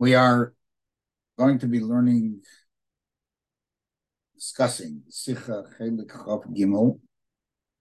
We 0.00 0.14
are 0.14 0.52
going 1.36 1.58
to 1.58 1.66
be 1.66 1.80
learning, 1.80 2.42
discussing 4.36 5.02
Sicha 5.10 5.64
Chelik 5.76 6.06
Chav 6.06 6.46
Gimel, 6.56 7.00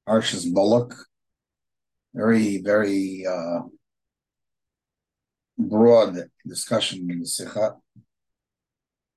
Arshas 0.09 0.51
Bolok. 0.51 0.95
Very, 2.15 2.57
very 2.57 3.23
uh, 3.29 3.59
broad 5.59 6.15
discussion 6.47 7.07
in 7.11 7.19
the 7.19 7.25
Sicha. 7.25 7.77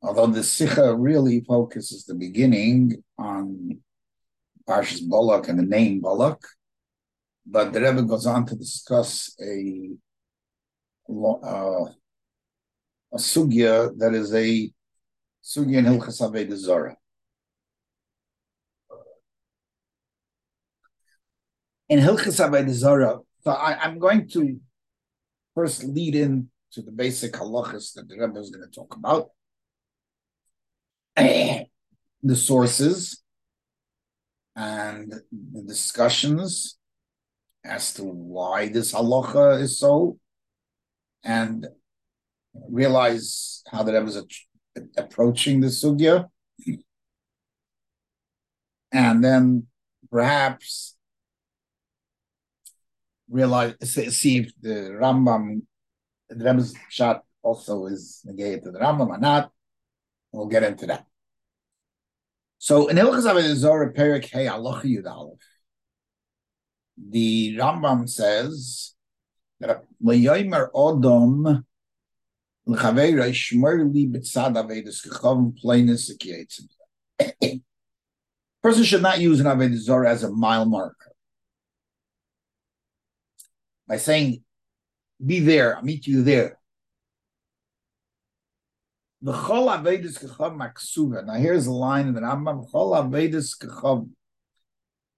Although 0.03 0.27
the 0.27 0.41
Sicha 0.41 0.95
really 0.99 1.41
focuses 1.41 2.05
the 2.05 2.15
beginning 2.15 3.03
on 3.17 3.79
Parshas 4.69 5.01
Bolok 5.09 5.49
and 5.49 5.59
the 5.59 5.65
name 5.65 6.03
Bolok, 6.03 6.43
but 7.47 7.73
the 7.73 7.81
Rebbe 7.81 8.03
goes 8.03 8.27
on 8.27 8.45
to 8.45 8.57
discuss 8.57 9.35
a 9.43 9.91
uh, 11.11 11.87
a 13.13 13.17
sugya 13.17 13.97
that 13.99 14.15
is 14.15 14.33
a 14.35 14.73
sugya 15.43 15.79
in 15.79 15.85
Hilchas 15.85 16.21
Aveda 16.21 16.57
Zara. 16.57 16.97
In 21.89 21.99
Hilchas 21.99 22.39
Aveda 22.39 22.71
Zara, 22.71 23.19
so 23.43 23.51
I, 23.51 23.85
am 23.85 23.99
going 23.99 24.29
to 24.29 24.61
first 25.55 25.83
lead 25.83 26.15
in 26.15 26.51
to 26.73 26.83
the 26.83 26.93
basic 26.93 27.33
halachas 27.33 27.95
that 27.95 28.09
the 28.09 28.17
Rebbe 28.17 28.39
is 28.39 28.51
going 28.51 28.65
to 28.65 28.71
talk 28.71 28.95
about, 28.95 29.31
the 31.17 32.37
sources 32.37 33.23
and 34.55 35.13
the 35.33 35.63
discussions 35.63 36.79
as 37.65 37.93
to 37.95 38.05
why 38.05 38.69
this 38.69 38.93
halacha 38.95 39.61
is 39.61 39.79
so, 39.79 40.19
and 41.25 41.67
realize 42.55 43.63
how 43.71 43.83
the 43.83 43.93
Rebbe 43.93 44.07
is 44.07 44.23
approaching 44.97 45.61
the 45.61 45.69
sugya, 45.69 46.29
and 48.93 49.23
then 49.25 49.67
perhaps 50.11 50.97
realize 53.29 53.75
see 53.83 54.39
if 54.39 54.53
the 54.61 54.91
Rambam, 55.01 55.63
the 56.29 56.45
Rebbe's 56.45 56.75
shot 56.89 57.25
also 57.43 57.87
is 57.87 58.21
negated 58.25 58.65
to 58.65 58.71
the 58.73 58.79
Rambam 58.79 59.09
or 59.09 59.19
not. 59.19 59.51
We'll 60.33 60.47
get 60.47 60.63
into 60.63 60.87
that. 60.87 61.07
So 62.59 62.89
in 62.89 62.97
Hilchas 62.97 63.25
Avodah 63.25 63.97
Perik 63.97 64.27
Hey 64.27 64.47
Allah 64.47 64.83
Yud 64.85 65.07
Aleph, 65.07 65.39
the 66.97 67.57
Rambam 67.57 68.09
says 68.09 68.95
that 69.61 69.85
Layomer 70.05 70.71
Odom 70.73 71.65
Person 72.67 72.97
should 78.85 79.03
not 79.03 79.21
use 79.21 79.41
an 79.41 79.77
Zorah 79.77 80.11
as 80.11 80.23
a 80.23 80.31
mile 80.31 80.67
marker 80.67 81.13
by 83.89 83.97
saying, 83.97 84.45
"Be 85.25 85.41
there, 85.41 85.77
I'll 85.77 85.83
meet 85.83 86.07
you 86.07 86.23
there." 86.23 86.59
Now 89.23 89.33
here's 91.35 91.67
a 91.67 91.73
line 91.73 92.09
in 92.09 92.15
the 92.15 92.21
Rambam: 92.21 92.71
chol 92.71 92.95
avedis 92.95 93.59
kechav 93.59 94.09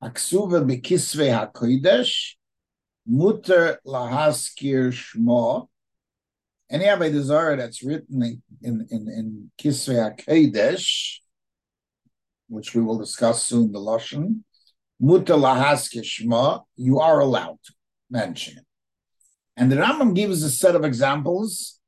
maksuva 0.02 0.64
bekisvei 0.64 1.52
hakodesh 1.52 2.36
muter 3.08 3.78
lahaskir 3.86 4.92
shmo. 4.92 5.68
Any 6.72 6.86
avodah 6.86 7.22
zarah 7.22 7.56
that's 7.58 7.84
written 7.84 8.22
in 8.22 8.42
in 8.62 8.88
in, 8.90 9.50
kisvei 9.60 10.16
hakodesh, 10.16 11.18
which 12.48 12.74
we 12.74 12.80
will 12.80 12.98
discuss 12.98 13.42
soon, 13.44 13.72
the 13.72 13.78
lashon 13.78 14.40
muter 15.00 15.36
lahaskir 15.36 16.64
you 16.76 16.98
are 16.98 17.20
allowed 17.20 17.58
to 17.62 17.72
mention 18.10 18.56
it. 18.56 18.64
And 19.54 19.70
the 19.70 19.76
Rambam 19.76 20.14
gives 20.14 20.42
a 20.42 20.50
set 20.50 20.74
of 20.74 20.84
examples 20.84 21.78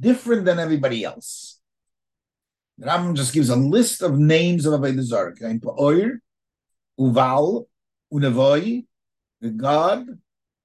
different 0.00 0.46
than 0.46 0.58
everybody 0.58 1.04
else. 1.04 1.60
The 2.78 2.86
Rambam 2.86 3.14
just 3.14 3.34
gives 3.34 3.50
a 3.50 3.56
list 3.56 4.00
of 4.00 4.18
names 4.18 4.64
of 4.64 4.80
Avodah 4.80 5.02
Zarah. 5.02 5.34
Oir, 5.78 6.20
Uval, 6.98 7.66
Unavoy, 8.10 8.84
the 9.42 9.50
God, 9.50 10.06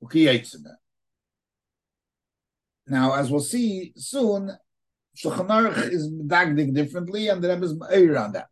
Ukiyetzimah. 0.02 0.79
Now, 2.90 3.14
as 3.14 3.30
we'll 3.30 3.40
see 3.40 3.94
soon, 3.96 4.52
Shulchan 5.16 5.48
Aruch 5.48 5.92
is 5.92 6.10
dagdig 6.10 6.74
differently, 6.74 7.28
and 7.28 7.42
the 7.42 7.50
Rebbe 7.50 7.66
is 7.66 7.78
Meir 7.78 8.18
on 8.18 8.32
that. 8.34 8.48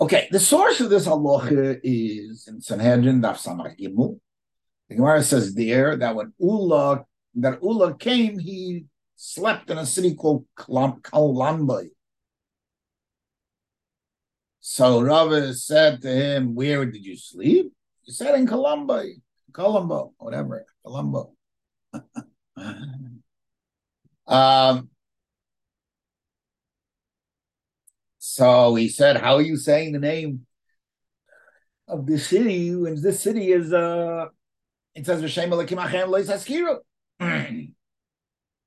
Okay, 0.00 0.28
the 0.30 0.40
source 0.40 0.80
of 0.80 0.90
this 0.90 1.06
halacha 1.06 1.80
is 1.82 2.48
in 2.48 2.60
Sanhedrin 2.60 3.22
Daf 3.22 3.36
Samach 3.42 3.78
Gimel. 3.78 4.20
The 4.88 4.96
Gemara 4.96 5.22
says 5.22 5.54
there 5.54 5.96
that 5.96 6.14
when 6.14 6.32
Ula 6.38 7.04
that 7.36 7.62
Ula 7.62 7.96
came, 7.96 8.38
he 8.38 8.86
slept 9.14 9.70
in 9.70 9.78
a 9.78 9.86
city 9.86 10.14
called 10.14 10.44
Kalambai. 10.58 11.88
So 14.60 15.00
Rava 15.00 15.54
said 15.54 16.02
to 16.02 16.08
him, 16.08 16.54
Where 16.54 16.84
did 16.84 17.04
you 17.04 17.16
sleep? 17.16 17.72
He 18.02 18.12
said 18.12 18.34
in 18.34 18.46
Kalambai, 18.46 19.20
Colombo, 19.56 20.12
whatever, 20.18 20.66
Colombo. 20.84 21.32
um, 24.26 24.90
so 28.18 28.74
he 28.74 28.90
said, 28.90 29.16
How 29.16 29.36
are 29.36 29.42
you 29.42 29.56
saying 29.56 29.92
the 29.92 29.98
name 29.98 30.46
of 31.88 32.04
the 32.04 32.18
city? 32.18 32.68
And 32.68 32.98
this 32.98 33.22
city 33.22 33.50
is 33.50 33.72
uh 33.72 34.26
it 34.94 35.06
says 35.06 35.22
V'shem 35.22 35.48
Elokim 35.48 35.82
Achem 35.82 36.08
Lo 36.08 36.20
Yisaskiru. 36.20 36.76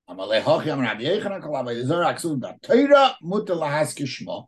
Amalei 0.10 0.42
Hochi 0.42 0.68
Am 0.70 0.80
Rabbi 0.80 1.04
Yechanan 1.04 1.44
Kol 1.44 1.54
Avei 1.54 1.86
Zor 1.86 2.04
Aksuv 2.04 2.42
Mutar 2.42 3.58
Lahaskir 3.60 4.08
Shmo. 4.08 4.48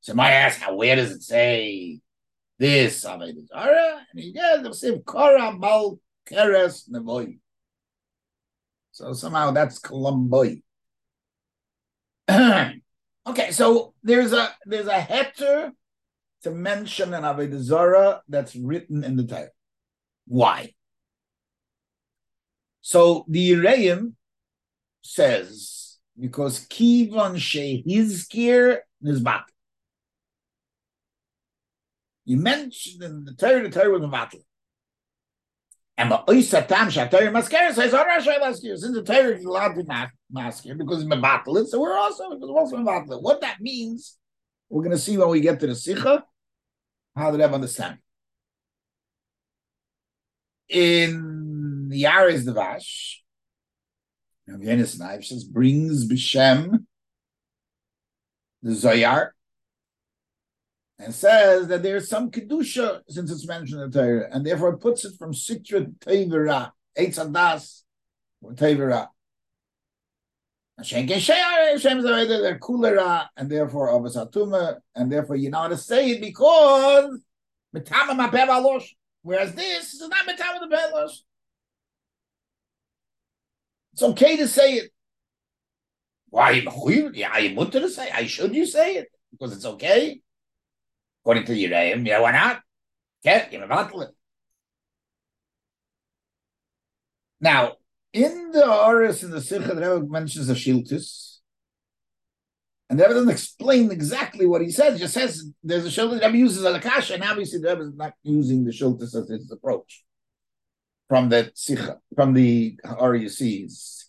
So 0.00 0.14
my 0.14 0.30
ask, 0.30 0.58
how 0.58 0.74
where 0.74 0.96
does 0.96 1.10
it 1.10 1.22
say 1.22 2.00
this 2.58 3.04
Avei 3.04 3.34
Zora? 3.46 4.06
And 4.10 4.20
he 4.20 4.32
gets 4.32 4.62
the 4.62 4.74
same 4.74 5.00
Korah 5.02 5.56
Bal 5.58 5.98
Keres 6.28 6.88
Nevoy. 6.90 7.38
So 8.92 9.12
somehow 9.12 9.52
that's 9.52 9.78
Colomboy. 9.78 10.62
okay, 12.30 13.50
so 13.52 13.94
there's 14.02 14.32
a 14.32 14.54
there's 14.66 14.88
a 14.88 15.00
heter 15.00 15.70
to 16.42 16.50
mention 16.50 17.14
an 17.14 17.22
Avodah 17.22 17.60
Zarah 17.60 18.22
that's 18.28 18.54
written 18.54 19.04
in 19.04 19.16
the 19.16 19.26
Torah. 19.26 19.50
Why? 20.26 20.74
So 22.80 23.24
the 23.28 23.52
Iraim 23.52 24.14
says, 25.02 25.98
because 26.18 26.66
Kivan 26.66 27.36
Shehizkir 27.36 28.78
Nizbat. 29.04 29.44
You 32.28 32.36
mentioned 32.36 33.02
in 33.02 33.24
the 33.24 33.32
Torah, 33.32 33.62
the 33.62 33.70
Torah 33.70 33.98
was 33.98 34.10
battle. 34.10 34.40
And 35.96 36.10
the 36.12 36.18
Oisatam 36.18 36.88
Shatar 36.92 37.32
Maskar 37.32 37.72
says, 37.72 37.94
All 37.94 38.04
right, 38.04 38.22
Shailaskir, 38.22 38.76
since 38.76 38.94
the 38.94 39.02
Torah 39.02 39.36
is 39.36 39.44
allowed 39.44 39.74
to 39.74 39.84
maskir 40.32 40.76
because 40.76 41.02
it's 41.02 41.10
Mabatl, 41.10 41.66
so 41.66 41.80
we're 41.80 41.96
also, 41.96 42.28
because 42.30 42.50
we're 42.50 42.60
also 42.60 42.76
Mabatl. 42.76 43.22
What 43.22 43.40
that 43.40 43.60
means, 43.60 44.18
we're 44.68 44.82
going 44.82 44.94
to 44.94 45.02
see 45.02 45.16
when 45.16 45.30
we 45.30 45.40
get 45.40 45.58
to 45.60 45.66
the 45.66 45.74
Sikha, 45.74 46.24
how 47.16 47.30
did 47.30 47.40
I 47.40 47.44
understand? 47.44 47.98
in 50.68 51.88
the 51.88 52.04
Yaris 52.04 52.44
Devash, 52.44 53.16
Yenis 54.48 54.98
Knife 54.98 55.24
says, 55.24 55.44
brings 55.44 56.08
Bishem 56.08 56.86
the 58.62 58.70
Zoyar 58.70 59.30
and 60.98 61.14
says 61.14 61.68
that 61.68 61.82
there's 61.82 62.08
some 62.08 62.30
Kedusha 62.30 63.02
since 63.08 63.30
it's 63.30 63.46
mentioned 63.46 63.82
in 63.82 63.90
the 63.90 63.98
Torah, 63.98 64.28
and 64.32 64.44
therefore 64.44 64.76
puts 64.76 65.04
it 65.04 65.16
from 65.18 65.32
Sitra 65.32 65.92
Tevera, 65.98 66.72
Eitz 66.98 67.18
Adas, 67.18 67.82
or 68.42 68.52
Tevera. 68.52 69.08
They're 70.80 72.58
and 73.36 73.50
therefore 73.50 73.90
of 73.90 74.04
a 74.04 74.80
and 74.94 75.10
therefore 75.10 75.36
you 75.36 75.50
know 75.50 75.62
how 75.62 75.68
to 75.68 75.76
say 75.76 76.10
it 76.10 76.20
because 76.20 77.20
Whereas 79.22 79.54
this 79.54 79.94
is 79.94 80.08
not 80.08 80.26
metam 80.26 80.62
of 80.62 80.70
the 80.70 80.76
bedlos. 80.76 81.18
It's 83.92 84.02
okay 84.02 84.36
to 84.36 84.46
say 84.46 84.74
it. 84.74 84.92
Why 86.30 86.62
yeah, 87.14 87.30
I 87.32 87.52
want 87.56 87.72
to 87.72 87.88
say. 87.88 88.10
I 88.10 88.26
should 88.26 88.54
you 88.54 88.64
say 88.64 88.96
it 88.96 89.08
because 89.32 89.56
it's 89.56 89.64
okay. 89.64 90.20
According 91.28 91.44
to 91.44 91.52
Yiraim, 91.52 92.06
yeah, 92.06 92.20
why 92.20 92.32
not? 92.32 92.62
Give 93.22 93.60
a 93.60 93.90
it. 94.00 94.08
Now, 97.38 97.72
in 98.14 98.50
the 98.50 98.66
Oris 98.66 99.22
in 99.22 99.30
the 99.30 99.42
Sikha, 99.42 99.74
the 99.74 99.74
Rebbe 99.74 100.06
mentions 100.10 100.46
the 100.46 100.54
Shiltus, 100.54 101.40
and 102.88 102.98
the 102.98 103.02
Rebbe 103.02 103.12
doesn't 103.12 103.28
explain 103.28 103.90
exactly 103.90 104.46
what 104.46 104.62
he 104.62 104.70
says. 104.70 104.94
He 104.94 105.00
just 105.00 105.12
says 105.12 105.52
there's 105.62 105.84
a 105.84 105.90
Shiltus, 105.90 106.20
the 106.20 106.26
Rebbe 106.28 106.38
uses 106.38 106.64
a 106.64 106.80
Lakasha, 106.80 107.16
and 107.16 107.22
obviously 107.22 107.58
the 107.58 107.68
Rebbe 107.68 107.82
is 107.82 107.94
not 107.94 108.14
using 108.22 108.64
the 108.64 108.70
Shiltus 108.70 109.14
as 109.14 109.28
his 109.28 109.52
approach 109.52 110.06
from 111.10 111.28
the 111.28 111.52
Sikha, 111.54 111.98
from 112.14 112.32
the 112.32 112.78
RUCs. 112.86 114.04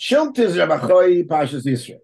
Shiltus 0.00 0.56
Rabachoi 0.56 1.26
Pashas 1.26 1.66
Yisrael. 1.66 1.98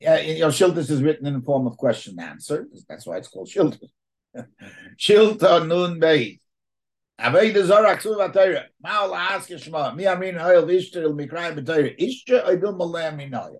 Yeah, 0.00 0.20
you 0.20 0.40
know, 0.40 0.48
Shiltus 0.48 0.90
is 0.90 1.02
written 1.02 1.26
in 1.26 1.34
the 1.34 1.40
form 1.40 1.66
of 1.66 1.76
question 1.76 2.18
and 2.18 2.30
answer. 2.30 2.68
That's 2.88 3.04
why 3.04 3.16
it's 3.16 3.28
called 3.28 3.48
Shiltus. 3.48 3.88
Shilta 4.98 5.66
Nun 5.66 5.98
Shema. 9.58 9.92
Mi 9.94 10.06
amin 10.06 10.34
v'ishter 10.36 11.02
il 11.02 11.14
oidum 12.44 12.78
malay 12.78 13.10
aminayah. 13.10 13.58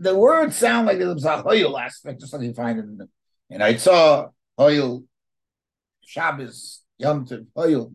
The 0.00 0.16
words 0.16 0.56
sound 0.56 0.86
like 0.86 0.98
there's 0.98 1.24
a 1.24 1.42
aspect, 1.78 2.20
just 2.20 2.32
like 2.32 2.42
you 2.42 2.54
find 2.54 2.78
in, 2.78 2.96
the, 2.96 3.08
and 3.48 3.62
I 3.62 3.76
saw 3.76 4.28
hoyel, 4.58 5.04
Shabbos, 6.04 6.82
Yom 6.98 7.26
Tov, 7.26 7.46
hoyel. 7.56 7.94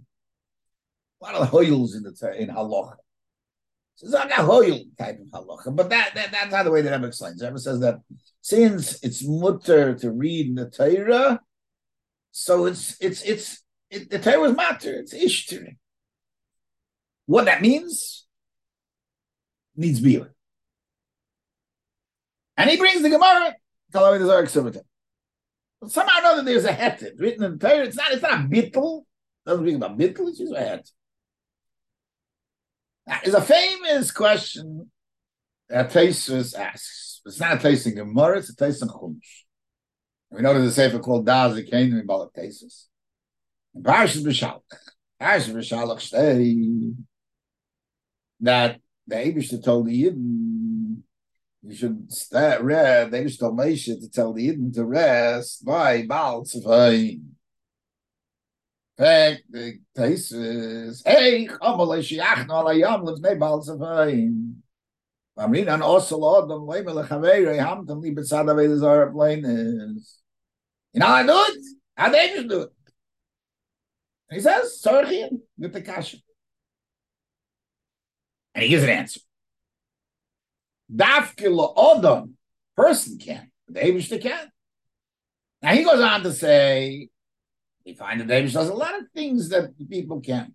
A 1.21 1.25
lot 1.25 1.35
of 1.35 1.49
hoyels 1.49 1.95
in 1.95 2.03
the 2.03 2.41
in 2.41 2.49
halacha. 2.49 2.95
So 3.95 4.07
it's 4.07 4.13
like 4.13 4.29
a 4.31 4.43
hoyel 4.43 4.83
type 4.97 5.19
of 5.21 5.27
halacha, 5.27 5.73
but 5.73 5.89
that, 5.89 6.13
that 6.15 6.31
that's 6.31 6.51
not 6.51 6.63
the 6.63 6.71
way 6.71 6.81
that 6.81 6.91
Rebbe 6.91 7.07
explains. 7.07 7.41
Rebbe 7.41 7.57
says 7.57 7.79
that 7.79 7.99
since 8.41 9.01
it's 9.03 9.25
mutter 9.25 9.95
to 9.95 10.11
read 10.11 10.47
in 10.47 10.55
the 10.55 10.69
Torah, 10.69 11.39
so 12.31 12.65
it's 12.65 12.97
it's 12.99 13.21
it's 13.21 13.63
it, 13.89 14.09
the 14.09 14.19
Torah 14.19 14.49
is 14.49 14.55
matter. 14.55 14.93
It's 14.95 15.13
ishtir. 15.13 15.77
What 17.25 17.45
that 17.45 17.61
means 17.61 18.25
needs 19.77 20.01
biur. 20.01 20.29
And 22.57 22.69
he 22.69 22.77
brings 22.77 23.01
the 23.01 23.09
Gemara. 23.09 23.55
Somehow 25.87 26.17
or 26.17 26.19
another, 26.19 26.43
there's 26.43 26.65
a 26.65 26.73
heter 26.73 27.11
written 27.17 27.43
in 27.43 27.57
the 27.57 27.67
Torah. 27.67 27.85
It's 27.85 27.95
not. 27.95 28.11
It's 28.11 28.21
not 28.21 28.33
a 28.33 28.43
bittul. 28.43 29.03
Doesn't 29.45 29.63
speak 29.63 29.75
about 29.75 29.97
bittul. 29.97 30.29
It's 30.29 30.39
just 30.39 30.51
a 30.51 30.55
heter. 30.55 30.91
Now, 33.07 33.19
there's 33.23 33.35
a 33.35 33.41
famous 33.41 34.11
question 34.11 34.89
that 35.69 35.91
Taisus 35.91 36.57
asks. 36.57 37.21
It's 37.25 37.39
not 37.39 37.57
a 37.57 37.59
taste 37.59 37.87
in 37.87 37.95
Gemara. 37.95 38.39
It's 38.39 38.49
a 38.49 38.55
taste 38.55 38.81
in 38.81 38.89
Chumash. 38.89 39.43
We 40.31 40.41
know 40.41 40.53
there's 40.53 40.71
a 40.71 40.71
sefer 40.71 40.99
called 40.99 41.25
Daz 41.25 41.55
that 41.55 41.69
came 41.69 41.89
to 41.89 41.95
me 41.95 42.01
about 42.01 42.33
Tesis. 42.33 42.85
Parshas 43.77 44.23
B'Shalach. 44.23 44.61
Parshas 45.21 45.53
B'Shalach 45.53 46.01
say 46.01 46.93
that 48.41 48.79
the 49.07 49.15
Abishter 49.15 49.63
told 49.63 49.87
the 49.87 50.03
Yidden 50.03 51.01
you 51.67 51.75
should 51.75 52.11
start 52.11 52.61
rest. 52.61 53.11
They 53.11 53.23
just 53.23 53.39
told 53.39 53.57
Moshe 53.57 53.85
to 53.85 54.09
tell 54.09 54.33
the 54.33 54.49
Yidden 54.49 54.73
to 54.75 54.85
rest 54.85 55.65
by 55.65 56.05
Baal 56.05 56.43
Tzvayim. 56.43 57.21
Tesis, 58.97 61.01
hey, 61.05 61.47
Chamal 61.47 61.99
Shiachnu 61.99 62.47
Alayam 62.47 63.03
Levnei 63.03 63.37
Baal 63.37 63.61
Tzvayim. 63.61 64.53
Amrin 65.37 65.73
an 65.73 65.81
osel 65.81 66.21
odom 66.21 66.65
leimel 66.65 67.03
lechavei 67.03 67.59
hamtam 67.59 68.01
li 68.01 68.15
betzad 68.15 68.47
avei 68.47 68.73
zara 68.77 69.11
plainis. 69.11 70.19
You 70.93 71.01
know 71.01 71.07
how 71.07 71.15
I 71.15 71.23
do 71.23 71.33
it? 71.33 71.65
How 71.97 72.09
they 72.09 72.29
just 72.29 72.47
do 72.47 72.61
it? 72.61 72.69
He 74.31 74.39
says, 74.39 74.81
Sorchim, 74.83 75.41
with 75.57 75.73
the 75.73 75.81
kasha. 75.81 76.17
And 78.53 78.63
he 78.63 78.69
gives 78.69 78.83
an 78.83 78.89
answer. 78.89 79.19
Dafkil 80.93 81.75
odom, 81.75 82.31
person 82.77 83.17
can, 83.17 83.51
the 83.67 83.81
Abish 83.81 84.21
can. 84.21 84.51
Now 85.61 85.73
he 85.73 85.83
goes 85.83 85.99
on 85.99 86.23
to 86.23 86.31
say, 86.31 87.09
we 87.85 87.93
find 87.93 88.19
that 88.19 88.27
David 88.27 88.51
does 88.51 88.69
a 88.69 88.73
lot 88.73 88.99
of 88.99 89.05
things 89.13 89.49
that 89.49 89.73
people 89.89 90.19
can't. 90.19 90.53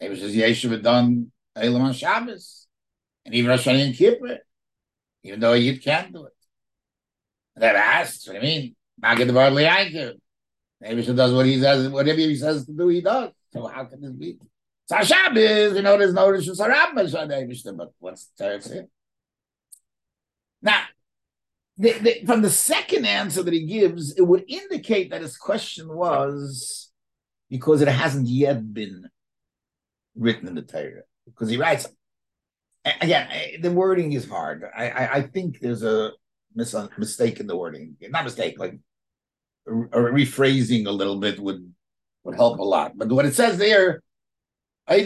David 0.00 0.18
says, 0.18 0.34
Yeshiva 0.34 0.82
done 0.82 1.30
Elam 1.56 1.82
on 1.82 1.92
Shabbos, 1.92 2.66
and 3.24 3.34
even 3.34 3.50
Rosh 3.50 3.66
Hashanah 3.66 3.86
and 3.86 3.94
Kippur, 3.94 4.38
even 5.22 5.40
though 5.40 5.52
you 5.52 5.78
can't 5.78 6.12
do 6.12 6.24
it. 6.24 6.32
That 7.56 7.76
asks, 7.76 8.26
what 8.26 8.40
do 8.40 8.46
you 8.46 8.60
mean? 8.60 8.76
Magid 9.02 9.32
Bar 9.32 9.50
Liankiv. 9.50 10.14
Maybe 10.80 11.02
he 11.02 11.14
does 11.14 11.32
what 11.32 11.46
he 11.46 11.60
says, 11.60 11.88
whatever 11.88 12.18
he 12.18 12.36
says 12.36 12.66
to 12.66 12.72
do, 12.72 12.88
he 12.88 13.00
does. 13.00 13.30
So 13.52 13.66
how 13.66 13.84
can 13.84 14.00
this 14.00 14.12
be? 14.12 14.38
So 14.86 15.00
Shabbos, 15.02 15.76
you 15.76 15.82
know, 15.82 15.96
there's 15.96 16.12
no 16.12 16.30
Rosh 16.30 16.48
Hashanah, 16.48 17.76
but 17.76 17.92
what's 17.98 18.26
the 18.26 18.44
third 18.44 18.62
say? 18.64 18.86
Now, 20.60 20.82
the, 21.76 21.92
the, 21.92 22.22
from 22.26 22.42
the 22.42 22.50
second 22.50 23.04
answer 23.04 23.42
that 23.42 23.52
he 23.52 23.66
gives, 23.66 24.16
it 24.16 24.22
would 24.22 24.44
indicate 24.48 25.10
that 25.10 25.22
his 25.22 25.36
question 25.36 25.88
was 25.88 26.92
because 27.50 27.82
it 27.82 27.88
hasn't 27.88 28.28
yet 28.28 28.72
been 28.72 29.08
written 30.16 30.48
in 30.48 30.54
the 30.54 30.62
Torah. 30.62 31.02
Because 31.26 31.48
he 31.48 31.56
writes, 31.56 31.86
again, 33.00 33.28
the 33.60 33.70
wording 33.70 34.12
is 34.12 34.28
hard. 34.28 34.64
I, 34.76 34.90
I, 34.90 35.14
I 35.14 35.22
think 35.22 35.60
there's 35.60 35.82
a 35.82 36.12
mis- 36.54 36.74
uh, 36.74 36.88
mistake 36.98 37.40
in 37.40 37.46
the 37.46 37.56
wording. 37.56 37.96
Not 38.00 38.24
mistake, 38.24 38.58
like 38.58 38.78
a, 39.66 39.70
rephrasing 39.70 40.86
a 40.86 40.92
little 40.92 41.18
bit 41.18 41.40
would 41.40 41.72
would 42.24 42.36
help 42.36 42.58
a 42.58 42.62
lot. 42.62 42.96
But 42.96 43.10
what 43.10 43.26
it 43.26 43.34
says 43.34 43.58
there, 43.58 44.02
I 44.86 45.02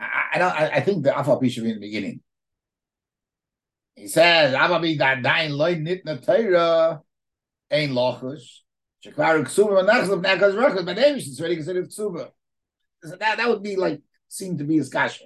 I 0.00 0.38
don't. 0.38 0.52
I, 0.52 0.68
I 0.68 0.80
think 0.80 1.04
the 1.04 1.16
alpha 1.16 1.48
should 1.48 1.64
be 1.64 1.70
in 1.70 1.76
the 1.76 1.86
beginning. 1.86 2.20
He 3.94 4.08
says 4.08 4.54
ava 4.54 4.78
bi 4.78 4.94
adain 4.94 5.50
lenit 5.50 6.04
netayra 6.04 7.00
ein 7.70 7.90
lochish 7.90 8.60
shakvaru 9.04 9.44
ksuva 9.44 9.82
menachel 9.82 10.22
v'nakadosh 10.22 10.54
baruch. 10.54 10.84
But 10.84 10.96
maybe 10.96 11.18
it's 11.18 11.40
already 11.40 11.56
considered 11.56 11.88
ksuva. 11.88 12.30
That 13.02 13.38
that 13.38 13.48
would 13.48 13.62
be 13.62 13.76
like 13.76 14.00
seem 14.28 14.58
to 14.58 14.64
be 14.64 14.76
his 14.76 14.88
kasha. 14.88 15.24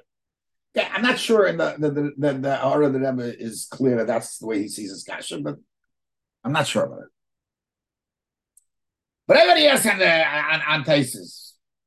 Yeah, 0.74 0.90
I'm 0.94 1.02
not 1.02 1.18
sure 1.18 1.46
in 1.46 1.58
the 1.58 1.76
the 1.78 1.90
the, 2.16 2.32
the, 2.38 2.64
aura 2.64 2.86
of 2.86 2.94
the 2.94 3.00
Rebbe 3.00 3.38
is 3.38 3.66
clear 3.70 3.96
that 3.98 4.06
that's 4.06 4.38
the 4.38 4.46
way 4.46 4.62
he 4.62 4.68
sees 4.68 4.90
his 4.90 5.04
kasha, 5.04 5.38
but 5.40 5.56
I'm 6.44 6.52
not 6.52 6.66
sure 6.66 6.84
about 6.84 7.00
it. 7.00 7.08
But 9.26 9.36
everybody 9.36 9.66
else 9.66 9.86
on 9.86 9.98
the 9.98 10.26
on, 10.26 10.62
on 10.62 10.84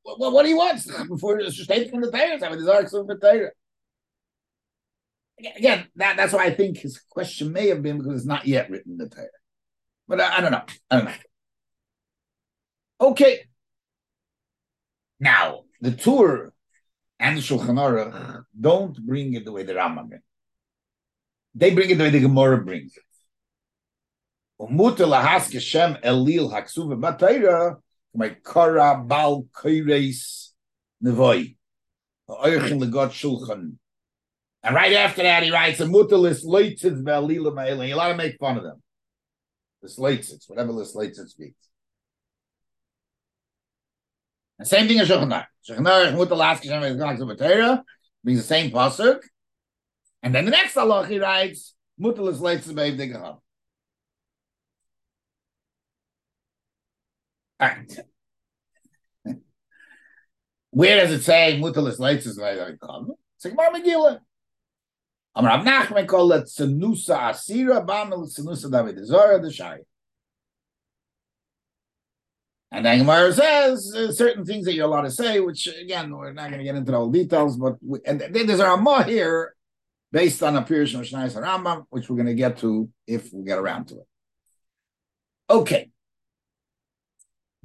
what, 0.06 0.34
what, 0.34 0.44
do 0.44 0.50
he 0.50 0.54
wants 0.54 0.86
before 1.08 1.40
just 1.40 1.68
taken 1.68 1.90
from 1.90 2.02
the 2.02 2.12
Torah? 2.12 2.36
I 2.36 2.50
mean, 2.50 2.58
there's 2.58 2.68
arcs 2.68 2.92
from 2.92 3.08
the 3.08 3.16
Torah. 3.16 3.50
Again, 5.58 5.88
that, 5.96 6.16
that's 6.16 6.32
why 6.32 6.46
I 6.46 6.54
think 6.54 6.78
his 6.78 7.00
question 7.10 7.52
may 7.52 7.68
have 7.70 7.82
been 7.82 7.98
because 7.98 8.16
it's 8.18 8.26
not 8.26 8.46
yet 8.46 8.70
written 8.70 8.94
in 8.94 8.98
the 9.00 9.10
Torah. 9.10 9.28
But 10.08 10.22
I, 10.22 10.38
I 10.38 10.42
don't 10.42 10.52
know. 10.52 10.62
I 10.92 10.96
don't 10.96 11.06
know. 11.06 11.12
Okay. 13.02 13.46
Now, 15.20 15.62
the 15.82 15.92
tour 15.92 16.54
and 17.20 17.38
the 17.38 17.42
Shulchan 17.42 17.80
Aruch 17.80 18.44
don't 18.60 18.96
bring 19.06 19.34
it 19.34 19.44
the 19.44 19.52
way 19.52 19.64
the 19.64 19.74
Rambam 19.74 20.10
brings 20.10 20.24
They 21.56 21.74
bring 21.74 21.90
it 21.90 21.98
the 21.98 22.04
way 22.04 22.10
the 22.12 22.20
Gemara 22.20 22.64
brings 22.64 22.96
it. 22.96 23.04
Umuta 24.62 25.06
lahas 25.08 25.52
geshem 25.52 26.00
elil 26.02 26.52
haksuva 26.52 27.00
batayra 27.00 27.78
my 28.16 28.36
kara 28.46 29.04
bal 29.06 29.48
koires 29.54 30.50
nevoi 31.04 31.56
oichin 32.30 32.80
legot 32.82 33.12
shulchan. 33.12 33.74
And 34.64 34.76
right 34.76 34.94
after 34.94 35.22
that, 35.22 35.44
he 35.44 35.52
writes 35.52 35.80
a 35.80 35.86
mutalis 35.86 36.44
leitzitz 36.44 37.04
ve'alila 37.04 37.54
ma'elin. 37.54 37.88
You're 37.88 37.98
allowed 37.98 38.14
to 38.14 38.18
make 38.18 38.40
fun 38.40 38.58
of 38.58 38.64
them. 38.64 38.82
This 39.82 40.00
leitzitz, 40.00 40.50
whatever 40.50 40.74
this 40.74 40.96
leitzitz 40.96 41.38
means. 41.38 41.54
The 44.58 44.66
same 44.66 44.88
thing 44.88 45.00
as 45.00 45.10
Shulchan 45.10 45.30
Aruch. 45.30 45.46
Shulchan 45.70 45.86
Aruch 45.86 46.16
Mutal 46.16 46.44
Ask 46.44 46.64
Hashem 46.64 46.84
is 46.84 46.96
going 46.96 47.18
to 47.18 47.36
Torah 47.36 47.84
means 48.26 48.40
the 48.40 48.48
same 48.48 48.72
pasuk, 48.72 49.22
and 50.24 50.34
then 50.34 50.46
the 50.46 50.52
next 50.52 50.74
halach 50.74 51.08
he 51.08 51.20
writes 51.20 51.76
Mutal 52.02 52.30
is 52.30 52.42
late 52.42 52.64
to 52.64 52.70
Beiv 52.70 52.98
Digaham. 52.98 53.22
All 53.24 53.42
Where 60.72 60.98
does 60.98 61.12
it 61.12 61.24
say 61.24 61.60
Mutal 61.62 61.88
is 61.88 62.00
late 62.00 62.22
to 62.24 62.30
Beiv 62.30 62.58
Digaham? 62.58 63.12
It's 63.38 63.46
like 63.46 63.56
Mar 63.56 63.72
Megillah. 63.72 64.20
Amar 65.36 65.58
Rav 65.58 65.66
Nachman 65.66 66.08
called 66.08 66.34
it 66.34 66.46
Sanusa 66.46 67.18
Asira 67.18 67.86
Bamel 67.86 68.28
Sanusa 68.28 68.72
David 68.72 69.06
Zora 69.06 69.40
the 69.42 69.52
Shai. 69.52 69.80
And 72.72 72.86
then 72.86 73.00
Gemara 73.00 73.32
says 73.32 73.94
uh, 73.96 74.12
certain 74.12 74.44
things 74.44 74.66
that 74.66 74.74
you're 74.74 74.86
allowed 74.86 75.04
to 75.04 75.12
say, 75.12 75.40
which 75.40 75.68
again 75.68 76.16
we're 76.16 76.34
not 76.34 76.50
going 76.50 76.60
to 76.60 76.66
get 76.66 76.76
into 76.76 76.94
all 76.94 77.10
details, 77.10 77.56
but 77.56 77.76
we, 77.82 78.00
and 78.06 78.20
then 78.20 78.46
there's 78.46 78.60
a 78.60 78.66
Ramah 78.66 79.04
here 79.04 79.56
based 80.12 80.44
on 80.44 80.58
a 80.58 80.62
Pirish 80.62 80.94
Mishnayis 80.94 81.42
Rambam, 81.42 81.86
which 81.90 82.10
we're 82.10 82.18
going 82.18 82.26
to 82.28 82.34
get 82.34 82.58
to 82.60 82.90
if 83.08 83.32
we 83.32 83.46
get 83.46 83.60
around 83.60 83.88
to 83.88 83.96
it. 83.96 84.08
Okay. 85.50 85.90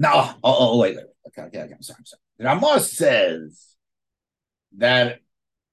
Now, 0.01 0.35
oh, 0.43 0.57
oh, 0.61 0.79
wait, 0.79 0.97
wait. 0.97 1.05
Okay, 1.27 1.43
okay, 1.43 1.61
okay. 1.61 1.75
I'm 1.75 1.83
sorry, 1.83 1.99
I'm 1.99 2.07
sorry. 2.07 2.21
Ramah 2.41 2.81
says 2.81 3.77
that 4.79 5.19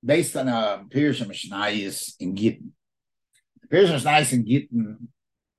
based 0.03 0.35
on 0.35 0.49
a 0.49 0.83
Pirush 0.89 1.25
Mishnayis 1.25 2.15
in 2.19 2.35
Gittin, 2.35 2.73
Pirush 3.71 3.87
Mishnayis 3.87 4.33
in 4.33 4.45
Gittin 4.45 5.07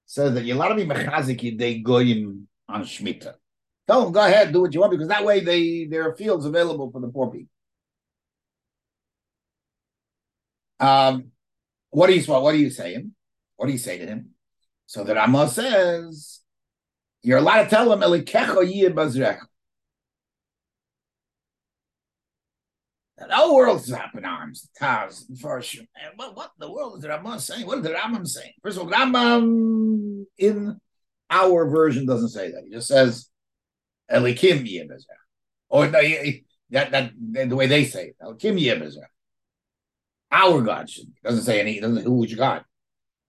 says 0.04 0.34
that 0.34 0.44
you're 0.44 0.56
allowed 0.56 0.68
to 0.68 0.74
be 0.74 0.84
mechazik 0.84 1.58
they 1.58 1.78
goyim 1.78 2.46
on 2.68 2.82
Shemitah. 2.82 3.36
Tell 3.86 4.02
them, 4.02 4.12
go 4.12 4.20
ahead, 4.20 4.52
do 4.52 4.60
what 4.60 4.74
you 4.74 4.80
want, 4.80 4.92
because 4.92 5.08
that 5.08 5.24
way 5.24 5.40
they 5.40 5.86
there 5.86 6.06
are 6.06 6.14
fields 6.14 6.44
available 6.44 6.90
for 6.92 7.00
the 7.00 7.08
poor 7.08 7.30
people. 7.30 7.48
Um, 10.78 11.32
what 11.88 12.08
do 12.08 12.14
you 12.14 12.22
what 12.30 12.54
are 12.54 12.58
you 12.58 12.68
saying? 12.68 13.14
What 13.56 13.64
do 13.64 13.72
you 13.72 13.78
say 13.78 13.96
to 13.96 14.06
him? 14.06 14.34
So 14.84 15.04
the 15.04 15.14
Ramah 15.14 15.48
says, 15.48 16.37
you're 17.22 17.38
allowed 17.38 17.64
to 17.64 17.70
tell 17.70 17.92
him 17.92 18.00
Elikecha 18.00 18.92
bazrecha. 18.94 19.40
The 23.18 23.34
whole 23.34 23.56
world's 23.56 23.90
up 23.90 24.14
in 24.16 24.24
arms. 24.24 24.68
Taz, 24.80 25.24
Farshim. 25.42 25.86
And 26.00 26.16
what, 26.16 26.36
what 26.36 26.52
the 26.58 26.70
world 26.70 26.96
is 26.96 27.02
the 27.02 27.08
Rambam 27.08 27.40
saying? 27.40 27.66
What 27.66 27.78
is 27.78 27.84
the 27.84 27.90
Rambam 27.90 28.26
saying? 28.26 28.52
First 28.62 28.78
of 28.78 28.84
all, 28.84 28.92
Rambam 28.92 30.24
in 30.38 30.78
our 31.28 31.68
version 31.68 32.06
doesn't 32.06 32.28
say 32.28 32.52
that. 32.52 32.62
He 32.64 32.70
just 32.70 32.86
says 32.86 33.28
Elikim 34.10 34.66
Yebezah. 34.66 35.04
Or 35.68 35.86
oh, 35.86 35.90
no, 35.90 36.00
that, 36.70 36.90
that, 36.92 37.12
the 37.48 37.56
way 37.56 37.66
they 37.66 37.84
say 37.84 38.08
it. 38.08 38.16
Elikim 38.22 38.60
Yebezah. 38.60 39.06
Our 40.30 40.62
God 40.62 40.88
should. 40.88 41.12
Doesn't 41.24 41.42
say 41.42 41.60
any, 41.60 41.80
doesn't 41.80 42.04
who 42.04 42.22
is 42.24 42.30
your 42.30 42.38
God. 42.38 42.64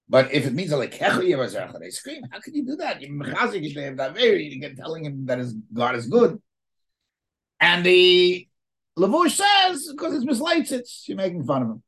But 0.10 0.34
if 0.34 0.48
it 0.48 0.54
means 0.54 0.72
like 0.72 0.98
they 0.98 1.90
scream, 1.92 2.24
how 2.32 2.40
can 2.40 2.56
you 2.56 2.66
do 2.66 2.76
that? 2.78 3.00
You're 3.00 4.74
telling 4.76 5.06
him 5.06 5.26
that 5.28 5.38
his 5.38 5.54
God 5.72 5.96
is 5.96 6.08
good. 6.08 6.42
And 7.60 7.86
the 7.86 8.48
Lavush 8.98 9.40
says, 9.40 9.88
because 9.92 10.16
it's 10.16 10.26
mislights 10.26 10.72
it, 10.72 10.90
you're 11.06 11.16
making 11.16 11.44
fun 11.44 11.62
of 11.62 11.68
him. 11.70 11.84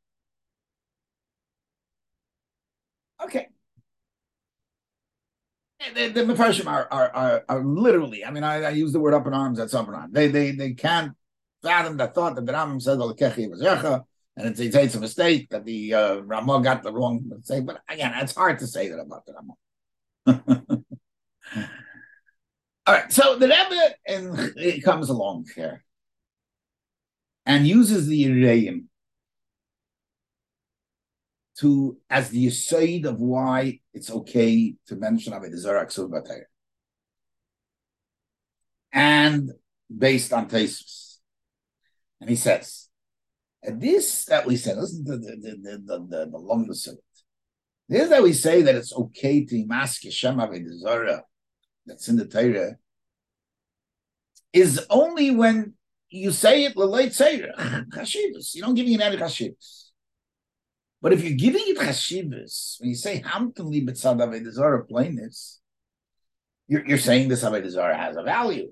Okay. 3.23 3.47
The, 5.95 6.09
the 6.09 6.21
Mepharshim 6.21 6.67
are, 6.67 6.87
are, 6.91 7.09
are, 7.09 7.45
are, 7.49 7.63
literally, 7.63 8.23
I 8.23 8.29
mean, 8.29 8.43
I, 8.43 8.61
I, 8.61 8.69
use 8.69 8.93
the 8.93 8.99
word 8.99 9.15
up 9.15 9.25
in 9.25 9.33
arms 9.33 9.59
at 9.59 9.71
some 9.71 9.87
point. 9.87 10.13
They, 10.13 10.27
they, 10.27 10.51
they 10.51 10.73
can't 10.73 11.13
fathom 11.63 11.97
the 11.97 12.05
thought 12.05 12.35
that 12.35 12.45
the 12.45 12.53
Ram 12.53 12.79
says, 12.79 12.99
and 14.37 14.47
it's, 14.47 14.59
it's 14.59 14.95
a 14.95 14.99
mistake 14.99 15.49
that 15.49 15.65
the 15.65 15.93
uh, 15.93 16.21
got 16.21 16.83
the 16.83 16.93
wrong 16.93 17.21
mistake. 17.27 17.65
But 17.65 17.81
again, 17.89 18.13
it's 18.15 18.35
hard 18.35 18.59
to 18.59 18.67
say 18.67 18.89
that 18.89 18.99
about 18.99 19.25
the 19.25 19.33
Ramah. 19.33 19.57
All 22.87 22.95
right, 22.95 23.11
so 23.11 23.37
the 23.37 23.47
Rebbe 23.47 23.95
and 24.07 24.53
it 24.57 24.83
comes 24.83 25.09
along 25.09 25.47
here 25.55 25.83
and 27.45 27.67
uses 27.67 28.07
the 28.07 28.25
Yereim 28.25 28.85
to 31.59 31.97
as 32.09 32.29
the 32.29 32.49
side 32.49 33.05
of 33.05 33.19
why 33.19 33.79
it's 33.93 34.09
okay 34.09 34.75
to 34.87 34.95
mention 34.95 35.33
Avodah 35.33 35.57
Zarah 35.57 35.85
Ksur 35.85 36.09
And 38.91 39.51
based 39.95 40.33
on 40.33 40.49
Tesis. 40.49 41.17
And 42.19 42.29
he 42.29 42.35
says, 42.35 42.87
this 43.63 44.25
that 44.25 44.45
we 44.45 44.57
said, 44.57 44.77
listen 44.77 45.05
to 45.05 45.17
the, 45.17 45.35
the, 45.35 45.51
the, 45.61 45.77
the, 45.85 46.27
the, 46.29 46.37
of 46.37 46.97
it. 46.97 47.03
This 47.87 48.09
that 48.09 48.23
we 48.23 48.33
say 48.33 48.61
that 48.61 48.75
it's 48.75 48.93
okay 48.93 49.45
to 49.45 49.65
mask 49.65 50.03
Hashem 50.03 50.37
Avodah 50.37 50.79
Zarah 50.79 51.23
that's 51.85 52.07
in 52.07 52.15
the 52.15 52.25
Torah 52.25 52.77
is 54.53 54.85
only 54.89 55.31
when 55.31 55.73
you 56.09 56.31
say 56.31 56.65
it 56.65 56.75
late 56.75 57.13
Seder, 57.13 57.53
chashivas. 57.93 58.55
You 58.55 58.61
don't 58.61 58.75
give 58.75 58.87
it 58.87 58.99
any 58.99 59.17
chashivas. 59.17 59.89
But 61.01 61.13
if 61.13 61.23
you're 61.23 61.37
giving 61.37 61.63
it 61.65 61.77
chashivas, 61.77 62.79
when 62.79 62.89
you 62.89 62.95
say 62.95 63.21
hamtonli 63.21 63.87
b'tzad 63.87 64.17
avedazara 64.19 64.87
plainness, 64.87 65.59
you're, 66.67 66.85
you're 66.85 66.97
saying 66.97 67.27
this 67.27 67.43
avedazara 67.43 67.97
has 67.97 68.17
a 68.17 68.23
value. 68.23 68.71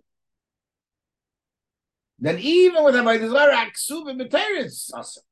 Then 2.19 2.39
even 2.39 2.83
with 2.83 2.95
avedazara 2.95 3.65
aksuv 3.65 4.09
and 4.09 4.19
b'teres 4.19 4.91
awesome. 4.93 5.23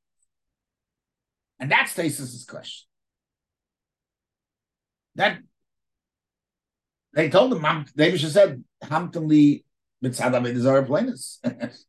And 1.59 1.71
that's 1.71 1.93
Tesis' 1.93 2.47
question. 2.47 2.87
That 5.15 5.39
they 7.13 7.29
told 7.29 7.53
him, 7.53 7.85
David 7.95 8.19
said, 8.19 8.63
Hamtonli 8.83 9.63
b'tzad 10.03 10.33
avedazara 10.33 10.85
plainness. 10.85 11.39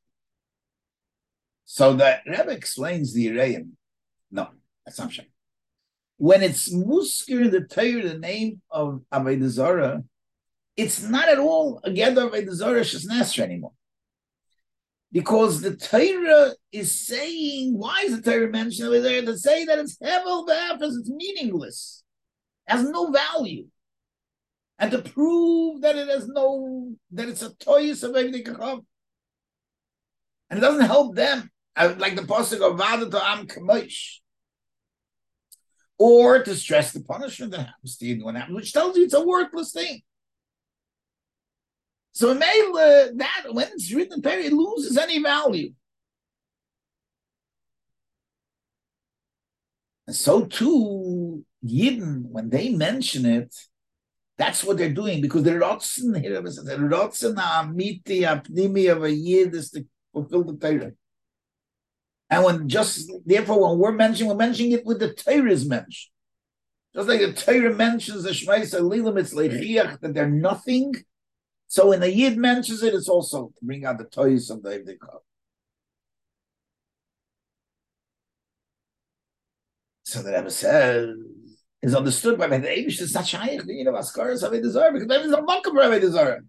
So 1.70 1.92
the 1.92 2.18
Rebbe 2.26 2.50
explains 2.50 3.12
the 3.12 3.26
Yereim. 3.26 3.72
No, 4.30 4.48
that's 4.86 4.98
not. 4.98 5.12
When 6.16 6.42
it's 6.42 6.72
muskir 6.72 7.44
in 7.44 7.50
the 7.50 7.60
Torah, 7.60 8.08
the 8.08 8.18
name 8.18 8.62
of 8.70 9.02
Avodah 9.12 9.48
Zarah, 9.48 10.02
it's 10.78 11.02
not 11.02 11.28
at 11.28 11.38
all 11.38 11.82
a 11.84 11.90
again 11.90 12.14
Avodah 12.14 12.52
Zarah 12.52 12.80
Shesnesra 12.80 13.40
anymore. 13.40 13.74
Because 15.10 15.62
the 15.62 15.74
Torah 15.74 16.54
is 16.70 17.06
saying, 17.06 17.78
why 17.78 18.02
is 18.04 18.20
the 18.20 18.30
Torah 18.30 18.50
mentioned 18.50 18.88
over 18.88 19.00
there? 19.00 19.22
To 19.22 19.38
say 19.38 19.64
that 19.64 19.78
it's 19.78 19.96
Hevel 19.96 20.46
B'Efes, 20.46 20.98
it's 20.98 21.08
meaningless, 21.08 22.04
has 22.66 22.84
no 22.84 23.10
value. 23.10 23.66
And 24.78 24.90
to 24.90 24.98
prove 25.00 25.80
that 25.80 25.96
it 25.96 26.08
has 26.08 26.28
no, 26.28 26.92
that 27.12 27.28
it's 27.28 27.42
a 27.42 27.54
toys 27.54 28.02
of 28.02 28.14
everything. 28.14 28.46
And 30.50 30.58
it 30.58 30.60
doesn't 30.60 30.86
help 30.86 31.16
them 31.16 31.50
like 31.76 32.14
the 32.14 32.22
pasuk 32.22 32.60
of 32.60 32.76
Vada 32.78 33.08
to 33.08 33.28
Am 33.28 33.46
Kamosh. 33.46 34.18
Or 35.98 36.44
to 36.44 36.54
stress 36.54 36.92
the 36.92 37.00
punishment 37.00 37.50
that 37.52 37.66
happens 37.66 37.96
to 37.96 38.06
you 38.06 38.24
when 38.24 38.36
happens, 38.36 38.54
which 38.54 38.72
tells 38.72 38.96
you 38.96 39.04
it's 39.04 39.14
a 39.14 39.24
worthless 39.24 39.72
thing. 39.72 40.02
So 42.18 42.32
uh, 42.32 42.34
that 43.14 43.44
when 43.52 43.68
it's 43.68 43.94
written 43.94 44.20
Torah, 44.20 44.38
it 44.38 44.52
loses 44.52 44.98
any 44.98 45.22
value. 45.22 45.72
And 50.08 50.16
so 50.16 50.44
too, 50.44 51.44
Yidden, 51.64 52.24
when 52.24 52.50
they 52.50 52.70
mention 52.70 53.24
it, 53.24 53.54
that's 54.36 54.64
what 54.64 54.78
they're 54.78 54.90
doing 54.90 55.20
because 55.20 55.44
they're 55.44 55.60
rotzen 55.60 56.20
here. 56.20 56.42
They're 56.42 56.78
rotzen 56.78 57.36
amiti 57.36 58.22
apnimi 58.22 58.90
of 58.90 59.04
a 59.04 59.12
yid 59.12 59.54
is 59.54 59.70
to 59.70 59.86
fulfill 60.12 60.42
the 60.42 60.56
Torah. 60.56 60.90
And 62.30 62.42
when 62.42 62.68
just 62.68 63.12
therefore 63.26 63.68
when 63.68 63.78
we're 63.78 63.92
mentioning, 63.92 64.30
we're 64.30 64.44
mentioning 64.44 64.72
it 64.72 64.84
with 64.84 64.98
the 64.98 65.14
Torah's 65.14 65.68
mention. 65.68 66.10
Just 66.96 67.08
like 67.08 67.20
the 67.20 67.32
Torah 67.32 67.76
mentions 67.76 68.24
the 68.24 68.30
Shmais 68.30 68.76
Alilim, 68.76 69.20
it's 69.20 69.34
lechiach 69.34 70.00
that 70.00 70.14
they're 70.14 70.28
nothing. 70.28 70.96
So 71.68 71.88
when 71.88 72.00
the 72.00 72.12
Yid 72.12 72.38
mentions 72.38 72.82
it, 72.82 72.94
it's 72.94 73.08
also 73.08 73.48
to 73.48 73.64
bring 73.64 73.84
out 73.84 73.98
the 73.98 74.04
toys 74.04 74.48
of 74.48 74.62
the 74.62 74.70
Evdikah. 74.70 75.18
So 80.04 80.22
the 80.22 80.32
Rebbe 80.32 80.50
says 80.50 81.14
is 81.82 81.94
understood 81.94 82.38
by 82.38 82.46
the 82.46 82.66
Abish 82.66 83.00
is 83.02 83.14
not 83.14 83.26
shaykh, 83.26 83.60
you 83.66 83.84
know, 83.84 83.92
Askaras 83.92 84.42
Avodah 84.42 84.70
Zarah, 84.70 84.92
because 84.92 85.06
that 85.08 85.20
is 85.20 85.32
a 85.32 85.36
Makam 85.36 85.74
Avodah 85.74 86.10
Zarah. 86.10 86.40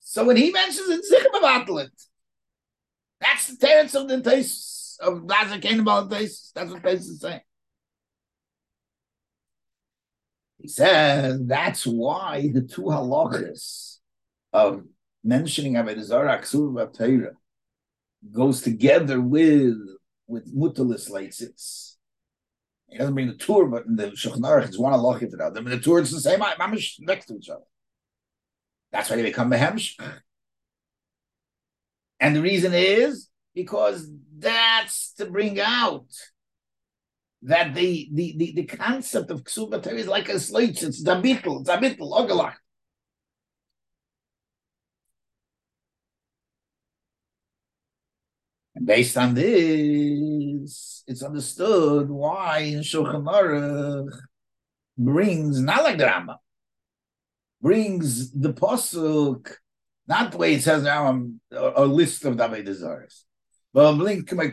So 0.00 0.24
when 0.24 0.36
he 0.36 0.50
mentions 0.50 0.88
it, 0.90 1.00
Zichem 1.10 1.70
of 1.70 1.78
it. 1.78 1.90
That's 3.20 3.48
the 3.48 3.56
tenets 3.56 3.94
of 3.94 4.08
the 4.08 4.20
taste 4.20 5.00
of 5.00 5.22
Lazer 5.22 5.60
Canaan 5.60 6.10
taste. 6.10 6.52
That's 6.54 6.70
what 6.70 6.82
taste 6.82 7.08
is 7.08 7.20
saying. 7.20 7.40
He 10.58 10.68
says 10.68 11.40
that's 11.44 11.86
why 11.86 12.48
the 12.52 12.62
two 12.62 12.82
halachas 12.82 13.98
of 14.52 14.84
mentioning 15.22 15.74
Avodah 15.74 16.02
Zarah 16.02 16.40
Ksur 16.40 17.30
goes 18.32 18.62
together 18.62 19.20
with 19.20 19.76
with 20.26 20.54
mutalis 20.54 21.10
leitzitz. 21.10 21.94
He 22.88 22.98
doesn't 22.98 23.14
bring 23.14 23.28
the 23.28 23.34
tour, 23.34 23.66
but 23.66 23.86
in 23.86 23.96
the 23.96 24.08
Shulchan 24.08 24.64
it's 24.66 24.78
one 24.78 24.92
halacha 24.92 25.30
for 25.30 25.36
that. 25.36 25.52
I 25.56 25.60
mean, 25.60 25.70
the 25.70 25.78
tour 25.78 26.00
is 26.00 26.10
the 26.10 26.20
same, 26.20 26.40
mamish 26.40 26.94
next 27.00 27.26
to 27.26 27.36
each 27.36 27.50
other. 27.50 27.64
That's 28.90 29.10
why 29.10 29.16
they 29.16 29.22
become 29.22 29.50
behemsh. 29.50 29.94
And 32.18 32.34
the 32.34 32.42
reason 32.42 32.72
is 32.74 33.28
because 33.54 34.10
that's 34.36 35.12
to 35.14 35.26
bring 35.26 35.60
out 35.60 36.06
that 37.42 37.74
the 37.74 38.08
the 38.12 38.34
the, 38.36 38.52
the 38.56 38.64
concept 38.64 39.30
of 39.30 39.44
ksuba 39.44 39.84
is 39.92 40.06
like 40.06 40.28
a 40.28 40.40
slate, 40.40 40.82
it's 40.82 41.02
dabitl, 41.02 41.60
it's 41.60 41.70
dabitl, 41.70 42.12
ogalach. 42.12 42.54
And 48.74 48.86
based 48.86 49.16
on 49.16 49.34
this, 49.34 51.02
it's 51.06 51.22
understood 51.22 52.08
why 52.10 52.58
in 52.58 52.80
Shulchan 52.80 53.24
Aruch 53.24 54.16
brings 54.96 55.60
not 55.60 55.82
like 55.82 55.98
the 55.98 56.36
brings 57.60 58.30
the 58.30 58.52
posuk, 58.52 59.52
not 60.06 60.32
the 60.32 60.38
way 60.38 60.54
it 60.54 60.62
says 60.62 60.82
now 60.82 61.26
a, 61.50 61.84
list 61.84 62.24
of 62.24 62.36
David 62.36 62.66
desires, 62.66 63.24
but 63.72 63.94
blink 63.94 64.32
my 64.32 64.48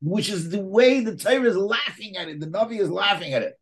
which 0.00 0.28
is 0.30 0.50
the 0.50 0.60
way 0.60 1.00
the 1.00 1.16
Torah 1.16 1.42
is 1.42 1.56
laughing 1.56 2.16
at 2.16 2.28
it. 2.28 2.40
The 2.40 2.46
Navi 2.46 2.78
is 2.80 2.90
laughing 2.90 3.32
at 3.32 3.42
it. 3.42 3.54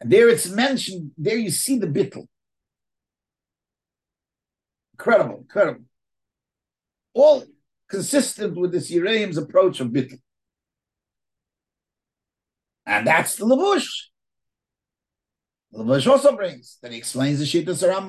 And 0.00 0.10
there 0.10 0.28
it's 0.28 0.48
mentioned, 0.48 1.10
there 1.18 1.36
you 1.36 1.50
see 1.50 1.78
the 1.78 1.86
bittel. 1.86 2.26
Incredible, 4.94 5.38
incredible. 5.38 5.84
All 7.14 7.44
consistent 7.88 8.56
with 8.56 8.70
this 8.72 8.90
Yereim's 8.90 9.38
approach 9.38 9.80
of 9.80 9.88
bittel. 9.88 10.20
And 12.86 13.06
that's 13.06 13.36
the 13.36 13.44
Lavush. 13.44 13.88
Lavush 15.74 16.06
also 16.06 16.34
brings 16.36 16.78
that 16.82 16.92
he 16.92 16.98
explains 16.98 17.38
the 17.38 17.44
Shita 17.44 17.66
Saram, 17.66 18.06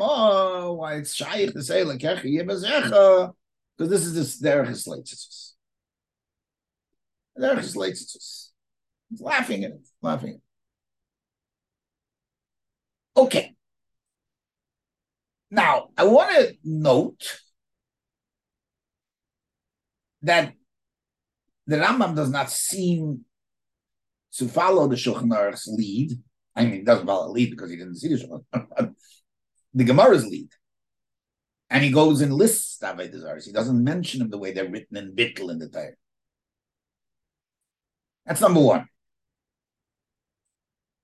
why 0.78 0.96
it's 0.96 1.14
Shaykh 1.14 1.54
to 1.54 1.62
say, 1.64 1.84
because 3.80 3.90
this 3.90 4.06
is 4.06 4.14
this 4.14 4.42
Derech 4.42 4.72
Sleitzis. 4.72 5.54
Derech 7.40 7.74
Sleitzis. 7.74 8.50
He's 9.10 9.22
laughing 9.22 9.64
at 9.64 9.72
it, 9.72 9.88
laughing 10.02 10.30
at 10.32 10.36
it. 10.36 10.42
Okay. 13.16 13.56
Now, 15.50 15.88
I 15.98 16.04
want 16.04 16.32
to 16.32 16.58
note 16.66 17.40
that 20.24 20.54
the 21.66 21.78
Rambam 21.78 22.18
does 22.18 22.30
not 22.30 22.52
seem 22.52 23.24
to 24.34 24.48
follow 24.50 24.88
the 24.90 24.98
Shulchan 24.98 25.30
Aruch's 25.30 25.68
lead. 25.74 26.12
I 26.54 26.66
mean, 26.66 26.74
he 26.74 26.82
doesn't 26.82 27.08
follow 27.08 27.28
the 27.28 27.32
lead 27.32 27.52
because 27.52 27.72
he 27.72 27.78
didn't 27.78 27.96
see 27.96 28.10
the 28.10 28.16
Shulchan 28.16 28.94
the 29.74 29.84
Gemara's 29.86 30.26
lead. 30.26 30.50
And 31.70 31.84
he 31.84 31.92
goes 31.92 32.22
and 32.22 32.34
lists 32.34 32.80
Davei 32.82 33.12
Desires. 33.12 33.46
He 33.46 33.52
doesn't 33.52 33.84
mention 33.84 34.20
them 34.20 34.30
the 34.30 34.38
way 34.38 34.52
they're 34.52 34.70
written 34.70 34.98
in 34.98 35.16
Bittel 35.16 35.52
in 35.52 35.60
the 35.60 35.70
Torah. 35.70 35.92
That's 38.26 38.42
number 38.42 38.62
one. 38.62 38.88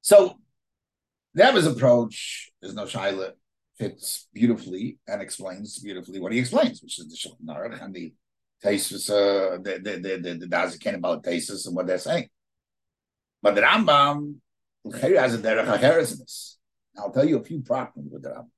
So 0.01 0.35
Rebbe's 1.35 1.67
approach, 1.67 2.51
there's 2.61 2.75
no 2.75 2.85
Shaila, 2.85 3.31
fits 3.77 4.27
beautifully 4.33 4.99
and 5.07 5.21
explains 5.21 5.79
beautifully 5.79 6.19
what 6.19 6.31
he 6.31 6.39
explains, 6.39 6.81
which 6.81 6.99
is 6.99 7.07
the 7.07 7.15
Shulchan 7.15 7.83
and 7.83 7.93
the 7.93 8.13
Tesis, 8.63 9.09
uh, 9.09 9.57
the 9.57 9.79
the 9.79 9.99
the 9.99 10.17
the, 10.17 10.37
the 10.39 10.47
Dazaken 10.47 10.95
about 10.95 11.23
Tesis 11.23 11.67
and 11.67 11.75
what 11.75 11.87
they're 11.87 11.97
saying. 11.97 12.29
But 13.41 13.55
the 13.55 13.61
Rambam 13.61 14.35
has 14.91 15.35
a 15.35 15.37
derech 15.39 16.55
I'll 16.97 17.11
tell 17.11 17.27
you 17.27 17.39
a 17.39 17.43
few 17.43 17.61
problems 17.61 18.11
with 18.11 18.23
the 18.23 18.29
Rambam. 18.29 18.54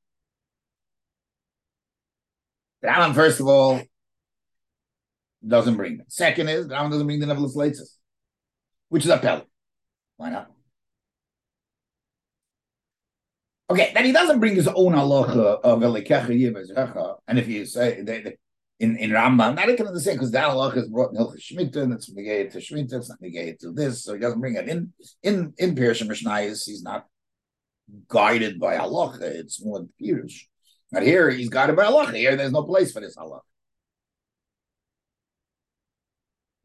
The 2.87 2.93
Rambam, 2.93 3.15
first 3.15 3.41
of 3.41 3.47
all, 3.47 3.81
doesn't 5.45 5.75
bring 5.75 5.99
it. 5.99 6.05
Second 6.07 6.47
is 6.47 6.69
the 6.69 6.75
Rambam 6.75 6.91
doesn't 6.91 7.05
bring 7.05 7.19
the 7.19 7.25
Nevelis 7.25 7.53
Leitzes, 7.53 7.97
which 8.87 9.03
is 9.03 9.11
a 9.11 9.17
pellet. 9.17 9.45
Why 10.15 10.29
not? 10.29 10.49
Okay, 13.69 13.91
then 13.93 14.05
he 14.05 14.13
doesn't 14.13 14.39
bring 14.39 14.55
his 14.55 14.69
own 14.69 14.93
halacha 14.93 15.59
of 15.65 15.81
elikecha. 15.81 17.17
And 17.27 17.37
if 17.37 17.49
you 17.49 17.65
say 17.65 18.03
they, 18.03 18.21
they, 18.21 18.37
in 18.79 18.95
in 18.95 19.09
Rambam, 19.09 19.55
not 19.55 19.69
I 19.69 19.75
can 19.75 19.87
understand 19.87 20.19
because 20.19 20.31
that 20.31 20.49
halacha 20.49 20.77
is 20.77 20.87
brought 20.87 21.11
in 21.11 21.17
Hilchah 21.17 21.41
Shemitah 21.41 21.83
and 21.83 21.91
it's 21.91 22.09
negated 22.09 22.53
to 22.53 22.59
Shemitah, 22.59 22.93
it's 22.93 23.09
not 23.09 23.21
negated 23.21 23.59
to 23.59 23.73
this, 23.73 24.05
so 24.05 24.13
he 24.13 24.21
doesn't 24.21 24.39
bring 24.39 24.55
it 24.55 24.69
in 24.69 24.93
in 25.23 25.53
in 25.57 25.75
Pirush 25.75 26.07
Mishnayos. 26.07 26.65
He's 26.65 26.83
not 26.83 27.05
guided 28.07 28.61
by 28.61 28.77
halacha; 28.77 29.23
it's 29.23 29.61
more 29.61 29.85
Pirush. 30.01 30.43
But 30.91 31.03
here 31.03 31.29
he's 31.29 31.49
guided 31.49 31.75
by 31.75 31.85
halacha. 31.85 32.15
Here, 32.15 32.35
there's 32.35 32.51
no 32.51 32.63
place 32.63 32.91
for 32.91 33.01
this 33.01 33.15
halacha. 33.15 33.41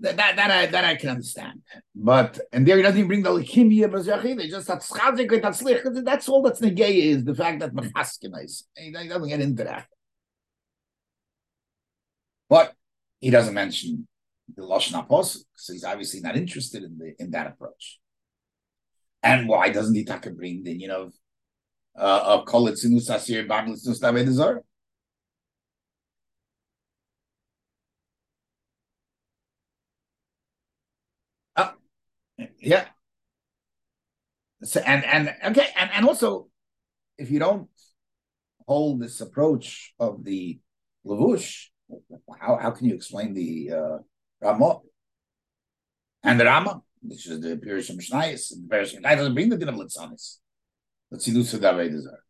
That, 0.01 0.17
that, 0.17 0.35
that 0.35 0.51
I 0.51 0.67
that 0.67 0.85
I 0.85 0.97
can 0.97 1.11
understand, 1.11 1.63
but 1.95 2.41
and 2.53 2.67
there 2.67 2.77
he 2.77 2.83
doesn't 2.83 2.99
even 2.99 3.07
bring 3.07 3.23
the 3.23 3.31
leukemia 3.31 3.89
b'zachi. 3.89 4.37
They 4.37 4.49
just 4.49 4.67
That's 6.05 6.29
all 6.29 6.43
that's 6.43 6.61
negay 6.61 7.03
is 7.03 7.25
the 7.25 7.37
fact 7.37 7.61
that 7.61 7.73
mechaskin 7.73 8.33
is. 8.43 8.67
He 8.77 8.91
doesn't 8.91 9.29
get 9.29 9.41
into 9.41 9.63
that, 9.63 9.87
but 12.49 12.75
he 13.21 13.31
doesn't 13.31 13.55
mention 13.55 14.09
the 14.57 14.63
lashon 14.63 14.99
apostle, 14.99 15.43
so 15.55 15.73
he's 15.73 15.85
obviously 15.85 16.21
not 16.21 16.37
interested 16.37 16.83
in 16.83 16.99
the 16.99 17.15
in 17.21 17.31
that 17.31 17.47
approach. 17.47 18.01
And 19.23 19.49
why 19.49 19.69
doesn't 19.69 19.95
he 19.95 20.05
a 20.05 20.31
bring 20.31 20.65
the 20.65 20.73
you 20.73 20.89
know 20.89 21.13
uh, 21.96 22.22
of 22.24 22.46
koletzinus 22.46 23.14
asir 23.14 23.46
bamlitzus 23.46 24.00
davedazar? 24.00 24.62
Yeah. 32.62 32.87
So, 34.62 34.81
and 34.81 35.05
and 35.05 35.35
okay, 35.46 35.68
and, 35.76 35.90
and 35.92 36.07
also, 36.07 36.48
if 37.18 37.31
you 37.31 37.40
don't 37.40 37.68
hold 38.66 39.00
this 39.00 39.20
approach 39.20 39.94
of 39.98 40.22
the 40.24 40.61
lavush, 41.05 41.66
how 42.40 42.57
how 42.57 42.70
can 42.70 42.87
you 42.88 42.94
explain 42.94 43.35
the 43.35 43.72
uh, 43.72 43.98
Ramah 44.40 44.78
and 46.22 46.38
the 46.38 46.44
Rama, 46.44 46.83
which 47.02 47.26
is 47.26 47.40
the 47.40 47.57
Pirush 47.57 47.90
Mishnayis, 47.90 48.50
the 48.50 48.68
Pirush 48.68 48.94
Mishnayis 48.94 49.16
doesn't 49.16 49.35
bring 49.35 49.48
the 49.48 49.57
din 49.57 49.68
of 49.68 49.74
Litzanis. 49.74 50.38
Lusa 51.12 51.59
Davei 51.61 51.90
Desert. 51.90 52.22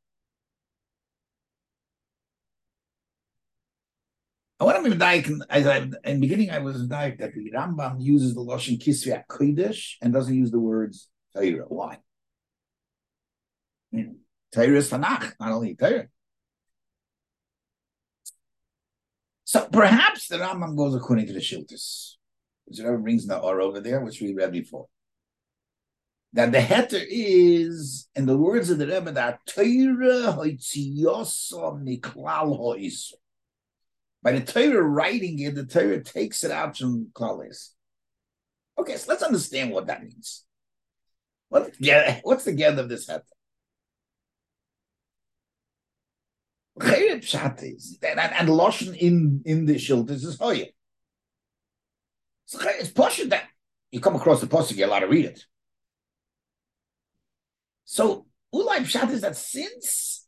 I 4.63 4.65
want 4.65 4.85
to 4.85 4.91
be 4.91 4.97
medayik. 4.97 5.41
As 5.51 5.67
I, 5.67 5.79
in 5.79 5.91
the 5.91 6.21
beginning, 6.21 6.51
I 6.51 6.61
was 6.61 6.77
medayik 6.77 7.19
that 7.19 7.35
the 7.35 7.51
Rambam 7.51 7.97
uses 8.01 8.35
the 8.35 8.41
lashon 8.41 8.81
kisvei 8.81 9.25
kodesh 9.29 9.95
and 10.01 10.13
doesn't 10.13 10.37
use 10.37 10.51
the 10.51 10.61
words 10.61 11.09
Torah. 11.35 11.65
Why? 11.69 11.99
I 13.95 14.09
Torah 14.55 14.77
is 14.77 14.91
Tanakh, 14.91 15.33
not 15.41 15.53
only 15.53 15.75
Torah. 15.75 16.07
So 19.45 19.67
perhaps 19.67 20.29
the 20.29 20.37
Rambam 20.39 20.77
goes 20.77 20.95
according 20.95 21.27
to 21.27 21.33
the 21.33 21.41
Shiltis, 21.41 22.15
which 22.65 22.79
never 22.79 22.99
brings 22.99 23.27
the 23.27 23.39
or 23.39 23.61
over 23.61 23.81
there, 23.81 24.01
which 24.01 24.21
we 24.21 24.33
read 24.33 24.53
before. 24.53 24.87
That 26.35 26.53
the 26.53 26.59
heter 26.59 27.05
is, 27.07 28.09
in 28.15 28.25
the 28.25 28.37
words 28.39 28.71
of 28.71 28.79
the 28.79 28.87
Rebbe, 28.87 29.13
that 29.13 29.41
Torah 29.47 30.33
miklal. 31.79 33.13
By 34.23 34.33
the 34.33 34.41
Torah 34.41 34.83
writing 34.83 35.41
it, 35.41 35.55
the 35.55 35.67
Torah 35.67 36.03
takes 36.03 36.43
it 36.43 36.51
out 36.51 36.79
from 36.79 37.09
Klalis. 37.13 37.71
Okay, 38.79 38.97
so 38.97 39.11
let's 39.11 39.23
understand 39.23 39.73
what 39.73 39.89
that 39.89 40.03
means. 40.03 40.45
What, 41.51 41.75
yeah, 41.79 42.21
what's 42.23 42.45
the 42.45 42.53
get 42.53 42.79
of 42.79 42.89
this 42.89 43.07
heter? 43.07 43.25
is 46.81 47.99
And, 48.03 48.19
and 48.19 48.49
Loshen 48.49 48.97
in, 48.97 49.43
in 49.45 49.67
the 49.67 49.75
Shiltis 49.75 50.25
is 50.25 50.39
Hoya. 50.39 50.67
So 52.47 52.59
it's 52.63 52.91
posh 52.91 53.23
that 53.25 53.45
you 53.91 54.01
come 54.01 54.17
across 54.17 54.41
the 54.41 54.47
post, 54.47 54.71
you 54.71 54.79
get 54.79 54.89
a 54.89 54.91
lot 54.91 55.01
to 55.01 55.09
read 55.09 55.27
it. 55.27 55.45
So 57.93 58.25
Ulai 58.55 58.79
Pshat 58.79 59.11
is 59.11 59.21
that 59.21 59.37
since 59.37 60.27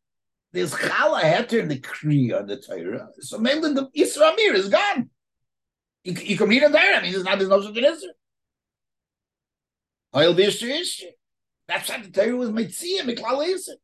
there's 0.53 0.75
chala 0.75 1.23
heter 1.23 1.61
in 1.61 1.69
the 1.69 1.81
kriya 1.81 2.41
on 2.41 2.47
the 2.47 2.59
Torah. 2.61 3.09
So 3.21 3.39
maybe 3.39 3.63
the 3.73 3.89
Isra 3.97 4.35
Amir 4.35 4.53
is 4.53 4.69
gone. 4.69 5.09
You, 6.03 6.13
you 6.13 6.37
can 6.37 6.51
read 6.51 6.63
it 6.63 6.73
there. 6.73 6.95
I 6.95 7.01
mean, 7.01 7.13
there's 7.13 7.25
not 7.25 7.39
there's 7.39 7.49
no 7.49 7.63
such 7.63 7.75
an 7.79 7.85
Isra. 7.85 8.13
Oil 10.15 10.35
b'ishter 10.35 10.79
ishter. 10.79 11.13
That's 11.67 11.89
what 11.89 12.03
the 12.03 12.11
Torah 12.11 12.37
was 12.37 12.51
mitzia 12.51 13.01
miklal 13.01 13.43
Isra. 13.43 13.77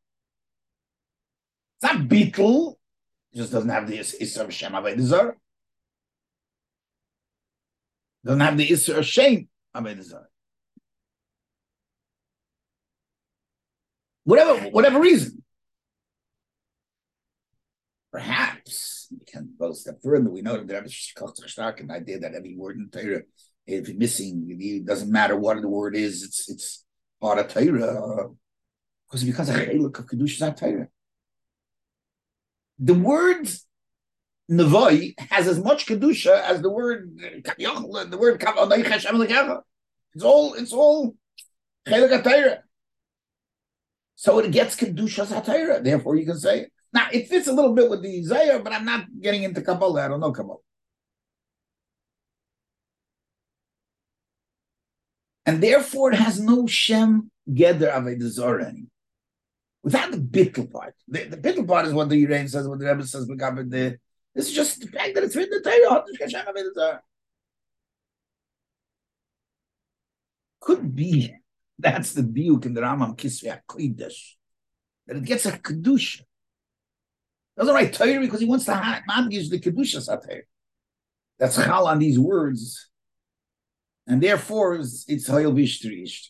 It's 1.73 1.81
not 1.81 2.07
bittul. 2.07 2.75
It 3.33 3.37
just 3.37 3.51
doesn't 3.51 3.67
have 3.67 3.87
the 3.87 3.97
Isra 3.97 4.41
of 4.41 4.53
Shem 4.53 4.73
Aved 4.73 5.01
Zara. 5.01 5.33
Doesn't 8.23 8.41
have 8.41 8.57
the 8.59 8.69
Isra 8.69 8.99
of 8.99 9.07
Shem 9.07 9.49
Aved 9.75 10.03
Zara. 10.03 10.27
Whatever, 14.31 14.69
whatever 14.69 14.99
reason. 15.01 15.43
Perhaps 18.13 19.09
we 19.11 19.25
can 19.25 19.49
go 19.59 19.71
a 19.71 19.75
step 19.75 20.01
further. 20.01 20.29
We 20.29 20.41
know 20.41 20.63
that 20.63 20.85
is 20.85 21.13
an 21.17 21.91
idea 21.91 22.19
that 22.19 22.33
every 22.33 22.55
word 22.55 22.77
in 22.77 22.89
Torah, 22.89 23.23
if 23.67 23.89
it's 23.89 23.99
missing, 23.99 24.47
it 24.47 24.85
doesn't 24.85 25.11
matter 25.11 25.35
what 25.35 25.61
the 25.61 25.67
word 25.67 25.97
is, 25.97 26.23
it's 26.23 26.49
it's 26.49 26.85
part 27.19 27.39
of 27.39 27.49
Torah. 27.49 28.29
Because 29.05 29.25
because 29.25 29.49
a 29.49 29.65
chelik 29.65 29.99
of 29.99 30.05
kedusha 30.05 30.55
Torah. 30.55 30.87
The 32.79 32.93
word 32.93 33.49
Nevoi 34.49 35.13
has 35.29 35.49
as 35.49 35.59
much 35.61 35.87
kedusha 35.87 36.41
as 36.41 36.61
the 36.61 36.69
word 36.69 37.19
the 37.19 38.17
word 38.17 38.41
It's 40.15 40.23
all 40.23 40.53
it's 40.53 40.71
all 40.71 41.17
chelik 41.85 42.21
atayra. 42.21 42.59
So 44.21 44.37
it 44.37 44.51
gets 44.51 44.75
kedushas 44.75 45.29
atayra. 45.33 45.83
Therefore, 45.83 46.15
you 46.15 46.27
can 46.27 46.37
say 46.37 46.59
it. 46.59 46.71
Now 46.93 47.07
it 47.11 47.27
fits 47.27 47.47
a 47.47 47.53
little 47.53 47.73
bit 47.73 47.89
with 47.89 48.03
the 48.03 48.19
Isaiah, 48.19 48.59
but 48.59 48.71
I'm 48.71 48.85
not 48.85 49.05
getting 49.19 49.41
into 49.41 49.63
Kabbalah. 49.63 50.05
I 50.05 50.07
don't 50.09 50.19
know 50.19 50.31
Kabbalah. 50.31 50.59
And 55.47 55.59
therefore, 55.59 56.11
it 56.11 56.17
has 56.17 56.39
no 56.39 56.67
Shem 56.67 57.31
Geder 57.49 57.91
Avodah 57.91 58.63
anymore. 58.63 58.89
Without 59.81 60.11
the 60.11 60.17
bittul 60.17 60.71
part. 60.71 60.93
The, 61.07 61.23
the 61.23 61.63
part 61.63 61.87
is 61.87 61.93
what 61.93 62.09
the 62.09 62.23
Urain 62.23 62.47
says, 62.47 62.67
what 62.67 62.77
the 62.77 62.85
Rebbe 62.85 63.07
says, 63.07 63.25
the, 63.25 63.97
this 64.35 64.49
is 64.49 64.53
just 64.53 64.81
the 64.81 64.87
fact 64.87 65.15
that 65.15 65.23
it's 65.23 65.35
written 65.35 65.55
in 65.55 65.63
the 65.63 66.73
Torah. 66.75 67.01
Could 70.59 70.95
be 70.95 71.40
that's 71.81 72.13
the 72.13 72.21
diuk 72.21 72.65
in 72.65 72.73
the 72.73 72.81
Ramam 72.81 73.17
Kisvei 73.17 73.59
HaKodesh, 73.67 74.35
that 75.07 75.17
it 75.17 75.25
gets 75.25 75.45
a 75.45 75.51
kedusha. 75.53 76.21
Doesn't 77.57 77.73
write 77.73 77.93
Torah 77.93 78.19
because 78.19 78.39
he 78.39 78.45
wants 78.45 78.65
to 78.65 78.71
madgish 78.71 79.49
the 79.49 79.59
kedusha 79.59 80.07
satayr. 80.07 80.41
That's 81.37 81.55
chal 81.55 81.87
on 81.87 81.99
these 81.99 82.19
words, 82.19 82.89
and 84.07 84.21
therefore 84.21 84.75
it's, 84.75 85.05
it's 85.07 85.27
hoyel 85.27 85.53
vishtrish. 85.53 86.27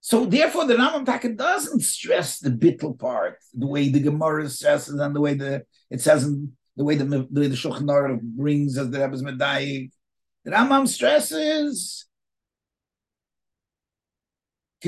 So 0.00 0.26
therefore, 0.26 0.66
the 0.66 0.74
Rambam 0.74 1.06
Taka 1.06 1.30
doesn't 1.30 1.80
stress 1.80 2.38
the 2.38 2.50
bittel 2.50 2.98
part 2.98 3.38
the 3.54 3.66
way 3.66 3.88
the 3.88 4.00
Gemara 4.00 4.48
stresses 4.48 4.98
and 5.00 5.16
the 5.16 5.20
way 5.20 5.34
the 5.34 5.62
it 5.90 6.00
says 6.00 6.24
in 6.24 6.52
the 6.76 6.84
way 6.84 6.96
the 6.96 7.04
the, 7.04 7.48
the 7.48 7.54
Shulchan 7.54 8.20
brings 8.20 8.76
as 8.76 8.90
the 8.90 8.98
Rebbe's 8.98 9.22
Medayik. 9.22 9.90
The 10.44 10.50
stresses 10.86 12.06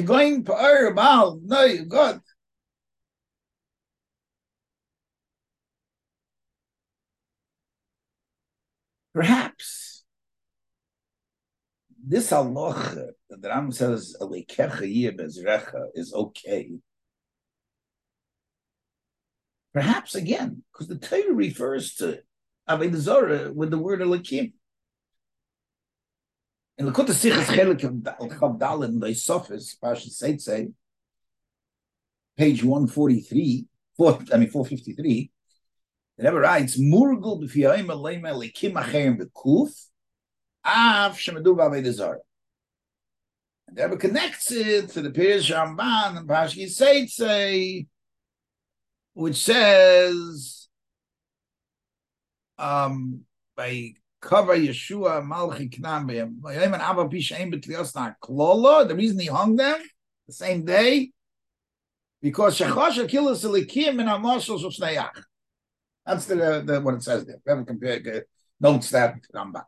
going 0.02 0.44
per 0.44 0.92
Baal, 0.92 1.40
no, 1.44 1.84
God. 1.84 2.20
Perhaps 9.14 10.04
this 12.04 12.30
halacha 12.30 13.12
that 13.30 13.40
the 13.40 13.48
Ram 13.48 13.70
says 13.70 14.16
is 15.94 16.12
okay. 16.12 16.72
Perhaps 19.72 20.14
again, 20.14 20.64
because 20.72 20.88
the 20.88 20.98
Torah 20.98 21.32
refers 21.32 21.94
to 21.94 22.20
Avodah 22.68 22.96
Zarah 22.96 23.52
with 23.52 23.70
the 23.70 23.78
word 23.78 24.00
Elikim. 24.00 24.52
In 26.76 26.86
Lakota 26.86 27.10
Sichas 27.10 27.44
Chelik 27.44 27.84
of 27.84 28.28
Chav 28.30 28.58
Dalin, 28.58 29.00
the 29.00 29.06
Sofis, 29.08 29.80
Pasha 29.80 30.08
Seitze, 30.08 30.72
page 32.36 32.64
143, 32.64 33.66
four, 33.96 34.18
I 34.32 34.38
mean 34.38 34.50
453, 34.50 35.30
the 36.18 36.24
Rebbe 36.24 36.40
writes, 36.40 36.80
Murgul 36.80 37.44
b'fiyayim 37.44 37.86
aleim 37.86 38.22
elikim 38.22 38.74
acherim 38.74 39.20
af 40.64 41.16
shemedu 41.16 41.56
b'aved 41.56 41.92
zara. 41.92 42.18
And 43.68 43.76
the 43.76 43.84
Rebbe 43.84 43.96
connects 43.96 44.50
it 44.50 44.88
to 44.90 45.02
the 45.02 45.10
Pirish 45.10 45.54
Ramban 45.54 46.18
and 46.18 46.28
Pashki 46.28 46.66
Seitze, 46.66 47.86
which 49.12 49.36
says, 49.36 50.66
um, 52.58 53.20
by 53.56 53.94
cover 54.24 54.56
Yeshua 54.56 55.22
Malchi 55.22 55.70
Knam 55.78 56.08
The 58.88 58.94
reason 58.94 59.18
he 59.20 59.26
hung 59.26 59.56
them 59.56 59.80
the 60.26 60.32
same 60.32 60.64
day 60.64 61.10
because 62.22 62.58
Shechosh 62.58 63.06
Akilas 63.06 63.44
Elikim 63.44 64.00
and 64.00 64.08
Amoshel 64.08 64.58
Shosneyach. 64.58 65.22
That's 66.06 66.26
the, 66.26 66.62
the 66.64 66.80
what 66.80 66.94
it 66.94 67.02
says 67.02 67.26
there. 67.26 67.36
We 67.44 67.50
haven't 67.50 67.66
compared 67.66 68.06
uh, 68.08 68.20
notes 68.60 68.90
that 68.90 69.16
Rambam. 69.34 69.64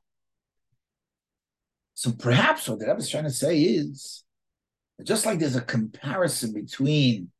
So 1.94 2.12
perhaps 2.12 2.68
what 2.68 2.78
the 2.78 2.86
Rebbe 2.86 2.98
is 2.98 3.08
trying 3.08 3.24
to 3.24 3.30
say 3.30 3.60
is 3.60 4.24
just 5.02 5.24
like 5.24 5.38
there's 5.38 5.56
a 5.56 5.62
comparison 5.62 6.52
between 6.52 7.30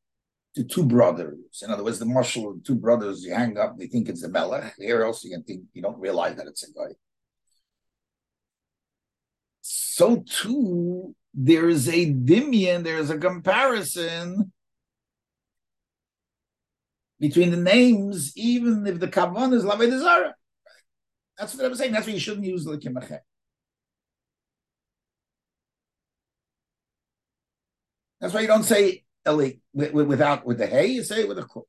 the 0.55 0.63
two 0.63 0.83
brothers. 0.83 1.63
In 1.63 1.71
other 1.71 1.83
words, 1.83 1.99
the 1.99 2.05
marshal 2.05 2.49
of 2.49 2.57
the 2.57 2.63
two 2.63 2.75
brothers, 2.75 3.23
you 3.23 3.33
hang 3.33 3.57
up, 3.57 3.77
they 3.77 3.87
think 3.87 4.09
it's 4.09 4.21
the 4.21 4.29
Melech. 4.29 4.73
Here 4.77 5.05
also 5.05 5.27
you 5.27 5.35
can 5.35 5.43
think 5.43 5.63
you 5.73 5.81
don't 5.83 5.99
realize 5.99 6.35
that 6.37 6.47
it's 6.47 6.63
a 6.63 6.73
guy. 6.73 6.95
So 9.97 10.17
too, 10.17 11.15
there 11.33 11.67
is 11.67 11.89
a 11.89 12.13
dimion, 12.13 12.83
there 12.83 12.99
is 12.99 13.09
a 13.09 13.17
comparison 13.17 14.53
between 17.19 17.49
the 17.49 17.57
names, 17.57 18.31
even 18.37 18.85
if 18.85 18.99
the 18.99 19.07
kavan 19.07 19.53
is 19.53 19.65
Laved 19.65 19.99
Zara. 19.99 20.35
That's 21.35 21.55
what 21.55 21.65
I'm 21.65 21.73
saying. 21.73 21.93
That's 21.93 22.05
why 22.05 22.13
you 22.13 22.19
shouldn't 22.19 22.45
use 22.45 22.63
the 22.63 22.77
Kimachet. 22.77 23.21
That's 28.21 28.35
why 28.35 28.41
you 28.41 28.47
don't 28.47 28.61
say 28.61 29.03
Eli 29.27 29.53
without 29.73 30.45
with 30.45 30.59
the 30.59 30.67
hay, 30.67 30.85
you 30.85 31.03
say 31.03 31.21
it 31.21 31.27
with 31.27 31.39
a 31.39 31.41
kuf. 31.41 31.63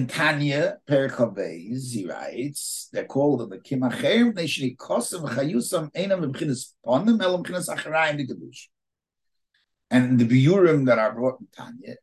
In 0.00 0.06
Tanya, 0.06 0.78
Perikavez, 0.88 1.92
he 1.92 2.06
writes, 2.06 2.88
they're 2.90 3.04
called 3.04 3.50
the 3.50 3.58
Kimacher, 3.58 4.34
they 4.34 4.46
should 4.46 4.74
kosim 4.78 5.28
chayusam 5.28 5.92
enam 5.92 6.32
b'chinas 6.32 6.72
ponim 6.82 7.22
elam 7.22 7.44
b'chinas 7.44 7.68
acharayim 7.68 8.16
the 8.16 8.26
Kedush. 8.26 8.68
And 9.90 10.18
the 10.18 10.24
biurim 10.24 10.86
that 10.86 10.98
are 10.98 11.12
brought 11.12 11.40
in 11.40 11.48
Tanya, 11.54 11.96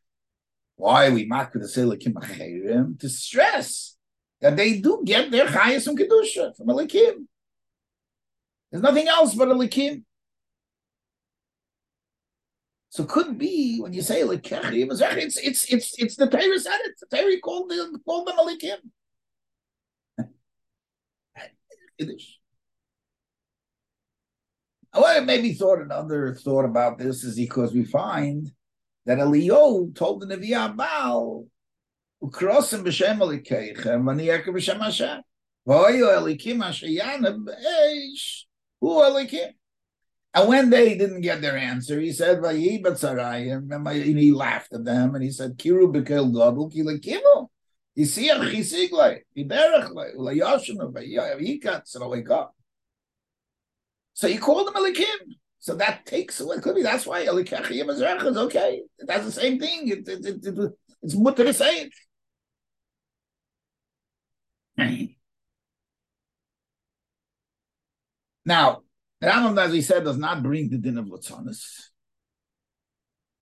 why 0.76 1.10
we 1.10 1.24
mark 1.24 1.52
the 1.54 1.66
say 1.66 1.82
Kimacherim? 1.82 3.00
To 3.00 3.08
stress 3.08 3.96
that 4.40 4.56
they 4.56 4.78
do 4.78 5.02
get 5.04 5.32
their 5.32 5.46
chayus 5.46 5.86
from 5.86 5.96
Kedusha, 5.96 6.56
from 6.56 6.68
Elikim. 6.68 7.26
There's 8.70 8.84
nothing 8.84 9.08
else 9.08 9.34
but 9.34 9.48
Elikim. 9.48 10.04
So 12.90 13.04
could 13.04 13.38
be 13.38 13.80
when 13.80 13.92
you 13.92 14.02
say 14.02 14.22
lekechim, 14.22 14.90
it's 15.18 15.36
it's 15.36 15.64
it's 15.72 16.02
it's 16.02 16.16
the 16.16 16.26
Torah 16.26 16.58
said 16.58 16.80
it. 16.84 16.94
The 17.00 17.16
Torah 17.16 17.38
called 17.40 17.70
them 17.70 18.00
called 18.04 18.26
them 18.26 18.36
alikim. 18.38 18.78
Oh, 24.94 25.04
I 25.04 25.20
maybe 25.20 25.52
thought 25.52 25.82
another 25.82 26.34
thought 26.34 26.64
about 26.64 26.98
this 26.98 27.24
is 27.24 27.36
because 27.36 27.74
we 27.74 27.84
find 27.84 28.50
that 29.04 29.18
Elio 29.18 29.88
told 29.94 30.22
the 30.22 30.26
Nevi 30.26 30.76
Baal, 30.76 31.46
"Ukrosim 32.22 32.84
b'shem 32.84 33.18
alikeichem, 33.18 34.02
v'niyek 34.02 34.46
b'shem 34.46 34.80
Hashem, 34.80 35.22
v'oyu 35.66 36.08
elikim 36.16 36.64
asher 36.64 36.86
b'eish, 36.86 38.44
hu 38.80 38.88
elikim." 38.88 39.57
And 40.34 40.48
when 40.48 40.70
they 40.70 40.96
didn't 40.96 41.22
get 41.22 41.40
their 41.40 41.56
answer, 41.56 41.98
he 41.98 42.12
said, 42.12 42.38
and 42.38 42.58
he 42.58 44.32
laughed 44.32 44.72
at 44.72 44.84
them 44.84 45.14
and 45.14 45.24
he 45.24 45.30
said, 45.30 45.56
Kiru 45.56 45.92
bekel 45.92 46.32
godel 46.32 46.72
kila 46.72 46.98
kivu. 46.98 47.48
Yisiach 47.98 48.52
chisigle, 48.52 49.20
yiderachle, 49.36 50.14
ulayashinu, 50.16 50.92
yikat, 50.92 51.82
salaweka. 51.92 52.48
So 54.12 54.28
he 54.28 54.36
called 54.36 54.68
him 54.68 54.74
Elikim. 54.74 55.36
So 55.60 55.74
that 55.76 56.06
takes 56.06 56.40
away, 56.40 56.60
could 56.60 56.76
that's 56.84 57.06
why 57.06 57.24
Elikachim 57.26 57.88
is 57.90 58.36
okay. 58.36 58.82
That's 59.00 59.24
the 59.24 59.32
same 59.32 59.58
thing. 59.58 59.88
It, 59.88 60.08
it, 60.08 60.24
it, 60.24 60.46
it, 60.46 60.72
it's 61.02 61.16
mutter 61.16 61.52
say 61.52 61.90
it. 64.76 65.10
Now, 68.44 68.82
the 69.20 69.26
Rambam, 69.26 69.60
as 69.60 69.72
we 69.72 69.80
said, 69.80 70.04
does 70.04 70.18
not 70.18 70.42
bring 70.42 70.70
the 70.70 70.78
din 70.78 70.98
of 70.98 71.06
Latzonis. 71.06 71.88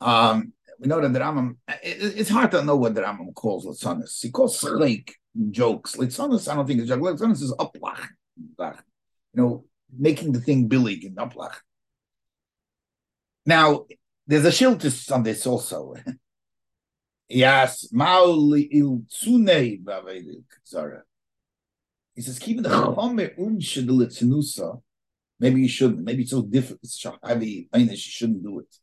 Um, 0.01 0.53
we 0.79 0.89
know 0.89 1.01
that 1.01 1.13
the 1.13 1.19
Rambam, 1.19 1.57
it, 1.83 2.19
it's 2.19 2.31
hard 2.31 2.51
to 2.53 2.65
know 2.65 2.77
what 2.77 2.95
the 2.95 3.03
Rambam 3.03 3.35
calls 3.35 3.67
Latzonis. 3.67 4.23
He 4.23 4.31
calls 4.31 4.59
Slake 4.59 5.17
jokes. 5.51 5.97
Latzonis, 5.97 6.51
I 6.51 6.55
don't 6.55 6.67
think 6.67 6.81
it's 6.81 6.89
joke. 6.89 7.01
Latzonis 7.01 7.43
is 7.43 7.55
uplach. 7.59 8.09
You 8.39 8.75
know, 9.35 9.65
making 9.97 10.33
the 10.33 10.41
thing 10.41 10.69
billig 10.69 11.05
in 11.05 11.15
uplach. 11.17 11.55
Now, 13.45 13.87
there's 14.27 14.45
a 14.45 14.49
shiltus 14.49 15.13
on 15.13 15.23
this 15.23 15.47
also. 15.47 15.95
yes, 17.29 17.89
Mauli 17.93 18.69
il 18.73 19.03
tsune 19.09 19.79
Zara. 20.67 21.03
He 22.15 22.23
says, 22.23 22.39
keeping 22.39 22.63
the 22.63 22.71
chomer 22.71 23.39
unshe 23.39 23.87
de 23.87 23.93
litzinusa, 23.93 24.81
Maybe 25.39 25.63
you 25.63 25.69
shouldn't. 25.69 26.05
Maybe 26.05 26.23
it's 26.23 26.31
so 26.31 26.43
difficult. 26.43 26.81
It's 26.83 27.01
so 27.01 27.17
heavy. 27.23 27.69
I 27.73 27.79
mean, 27.79 27.89
you 27.91 27.97
shouldn't 27.97 28.43
do 28.43 28.61
it. 28.61 28.75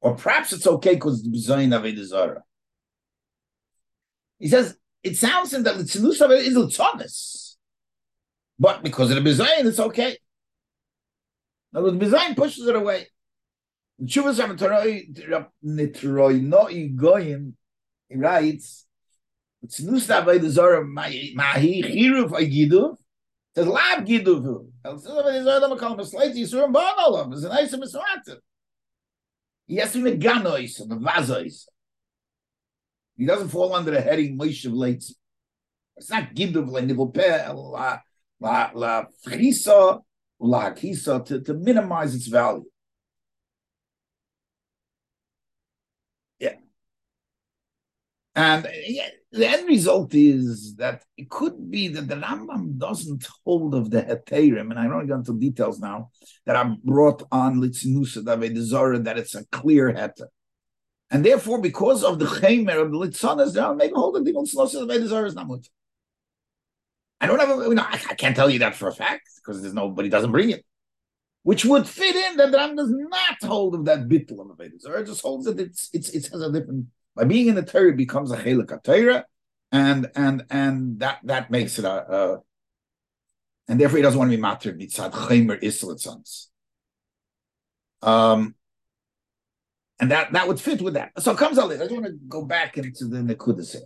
Or 0.00 0.16
perhaps 0.16 0.52
it's 0.52 0.66
okay 0.66 0.94
because 0.94 1.24
it's 1.26 1.48
Zayin 1.48 1.68
Avodah 1.68 2.04
Zarah. 2.04 2.42
He 4.38 4.48
says, 4.48 4.76
it 5.04 5.16
sounds 5.16 5.54
in 5.54 5.62
that 5.62 5.78
the 5.78 5.84
Tzilus 5.84 6.20
of 6.20 6.32
it 6.32 6.44
is 6.44 6.56
Latzonis. 6.56 7.56
But 8.58 8.82
because 8.82 9.10
of 9.10 9.22
the 9.22 9.30
Bizayin, 9.30 9.66
it's 9.66 9.80
okay. 9.80 10.18
Now, 11.72 11.82
the 11.82 11.92
Bizayin 11.92 12.36
pushes 12.36 12.66
it 12.66 12.76
away. 12.76 13.06
He 13.98 14.18
writes, 18.16 18.86
by 19.60 20.38
the 20.38 20.50
Zora 20.50 20.84
Mahi 20.84 21.34
Chiruf 21.36 22.30
Agidu, 22.30 22.96
says 23.54 23.66
Lab 23.66 24.06
Gidu. 24.06 24.66
El 24.84 24.94
Nusta 24.94 25.22
by 25.22 25.32
the 25.32 25.42
Zora 25.42 25.68
Makal 25.68 25.98
Maslaiti 25.98 26.38
Yisurim 26.38 26.72
Bonolom, 26.72 27.32
it's 27.32 27.44
a 27.44 27.48
nice 27.48 27.74
Miswatim. 27.74 28.38
He 29.66 29.76
has 29.76 29.92
to 29.92 30.02
be 30.02 30.16
Ganois 30.16 30.80
and 30.80 30.90
the 30.90 30.96
Vazois. 30.96 31.66
He 33.16 33.26
doesn't 33.26 33.48
fall 33.48 33.74
under 33.74 33.90
the 33.90 34.00
heading 34.00 34.38
Moshe 34.38 34.64
of 34.66 34.72
Leitz. 34.72 35.12
It's 35.96 36.10
not 36.10 36.34
Gidu 36.34 36.64
V'le 36.66 37.54
La 37.54 38.00
La 38.40 38.70
La 38.74 39.04
Frisa 39.24 40.00
La 40.40 40.70
Kisa 40.70 41.22
to 41.24 41.40
to 41.42 41.54
minimize 41.54 42.14
its 42.14 42.26
value. 42.26 42.64
Yeah. 46.40 46.56
And 48.34 48.66
yeah, 48.86 49.08
the 49.32 49.48
end 49.48 49.66
result 49.66 50.14
is 50.14 50.76
that 50.76 51.04
it 51.16 51.30
could 51.30 51.70
be 51.70 51.88
that 51.88 52.06
the 52.06 52.16
Rambam 52.16 52.76
doesn't 52.76 53.26
hold 53.44 53.74
of 53.74 53.90
the 53.90 54.02
heterim, 54.02 54.70
and 54.70 54.78
I 54.78 54.86
don't 54.86 55.06
go 55.06 55.16
into 55.16 55.38
details 55.38 55.80
now 55.80 56.10
that 56.44 56.54
I 56.54 56.76
brought 56.84 57.22
on 57.32 57.60
Litzinusa 57.60 58.58
Zora 58.58 58.98
that 58.98 59.18
it's 59.18 59.34
a 59.34 59.44
clear 59.46 59.92
heter. 59.92 60.26
And 61.10 61.24
therefore, 61.24 61.60
because 61.60 62.04
of 62.04 62.18
the 62.18 62.26
chemer 62.26 62.82
of 62.82 62.90
the 62.90 62.98
Litzanas, 62.98 63.54
they'll 63.54 63.74
maybe 63.74 63.94
hold 63.94 64.14
the 64.14 64.20
Litzanas 64.20 64.74
Davedazara 64.74 65.26
is 65.26 65.34
not 65.34 65.48
much. 65.48 65.68
I 67.20 67.26
don't 67.26 67.38
have, 67.38 67.50
a, 67.50 67.62
you 67.64 67.74
know, 67.74 67.82
I, 67.82 68.00
I, 68.10 68.14
can't 68.14 68.34
tell 68.34 68.50
you 68.50 68.58
that 68.60 68.74
for 68.74 68.88
a 68.88 68.92
fact 68.92 69.28
because 69.36 69.62
there's 69.62 69.74
nobody 69.74 70.08
doesn't 70.08 70.32
bring 70.32 70.50
it, 70.50 70.64
which 71.42 71.64
would 71.64 71.88
fit 71.88 72.16
in 72.16 72.36
that 72.36 72.50
the 72.50 72.58
Rambam 72.58 72.76
does 72.76 72.90
not 72.90 73.42
hold 73.42 73.74
of 73.76 73.84
that 73.86 74.08
bittul 74.08 74.40
of 74.40 74.56
Avedazara. 74.58 75.00
It 75.00 75.06
just 75.06 75.22
holds 75.22 75.46
that 75.46 75.58
it's 75.58 75.88
it's 75.92 76.10
it 76.10 76.28
has 76.32 76.42
a 76.42 76.52
different 76.52 76.86
by 77.14 77.24
being 77.24 77.48
in 77.48 77.54
the 77.54 77.62
Torah, 77.62 77.92
becomes 77.92 78.30
a 78.30 78.36
chelik 78.36 78.82
Torah, 78.82 79.26
and 79.70 80.10
and 80.14 80.44
and 80.50 81.00
that 81.00 81.18
that 81.24 81.50
makes 81.50 81.78
it 81.78 81.84
a, 81.84 82.12
a 82.12 82.38
and 83.68 83.80
therefore 83.80 83.98
he 83.98 84.02
doesn't 84.02 84.18
want 84.18 84.30
to 84.30 84.36
be 84.36 84.40
matter 84.40 84.72
mitzad 84.72 85.12
chaymer 85.12 85.60
islitzans. 85.62 86.46
Um, 88.02 88.54
and 90.00 90.10
that 90.10 90.32
that 90.32 90.48
would 90.48 90.60
fit 90.60 90.82
with 90.82 90.94
that. 90.94 91.12
So 91.18 91.32
it 91.32 91.38
comes 91.38 91.58
out. 91.58 91.70
I 91.70 91.76
just 91.76 91.92
want 91.92 92.06
to 92.06 92.18
go 92.28 92.44
back 92.44 92.76
into 92.76 93.06
the 93.06 93.18
nekudas 93.18 93.76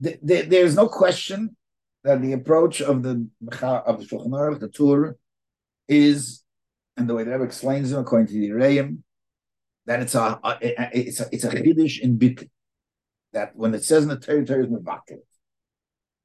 the, 0.00 0.18
the, 0.22 0.42
There's 0.42 0.76
no 0.76 0.88
question 0.88 1.56
that 2.04 2.22
the 2.22 2.32
approach 2.32 2.80
of 2.80 3.02
the 3.02 3.28
of 3.62 3.98
the 3.98 4.04
Shulchan 4.04 4.28
Aruch, 4.28 4.60
the 4.60 4.68
Tur, 4.68 5.16
is, 5.88 6.44
and 6.96 7.08
the 7.08 7.14
way 7.14 7.24
the 7.24 7.32
Rebbe 7.32 7.44
explains 7.44 7.92
it 7.92 7.98
according 7.98 8.28
to 8.28 8.34
the 8.34 8.52
Reim, 8.52 9.02
that 9.88 10.02
it's 10.02 10.14
a, 10.14 10.38
a 10.42 10.58
it's 10.92 11.18
a 11.18 11.26
it's 11.32 11.44
a 11.44 11.48
chiddush 11.48 11.98
in 12.00 12.18
bit 12.18 12.48
that 13.32 13.56
when 13.56 13.74
it 13.74 13.82
says 13.82 14.02
in 14.02 14.10
the 14.10 14.18
territory 14.18 14.64
is 14.64 14.70
mevakel, 14.70 15.20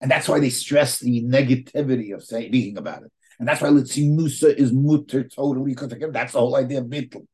and 0.02 0.12
that's 0.12 0.28
why 0.28 0.42
they 0.42 0.50
stress 0.50 1.00
the 1.00 1.24
negativity 1.24 2.14
of 2.14 2.22
saying 2.22 2.50
speaking 2.50 2.78
about 2.78 3.04
it, 3.04 3.12
and 3.40 3.48
that's 3.48 3.62
why 3.62 3.70
litzinusa 3.70 4.54
is 4.54 4.74
mutter 4.74 5.24
totally 5.24 5.72
because 5.72 5.94
that's 6.12 6.34
the 6.34 6.40
whole 6.40 6.58
idea 6.58 6.80
of 6.80 6.88
bittul, 6.88 7.26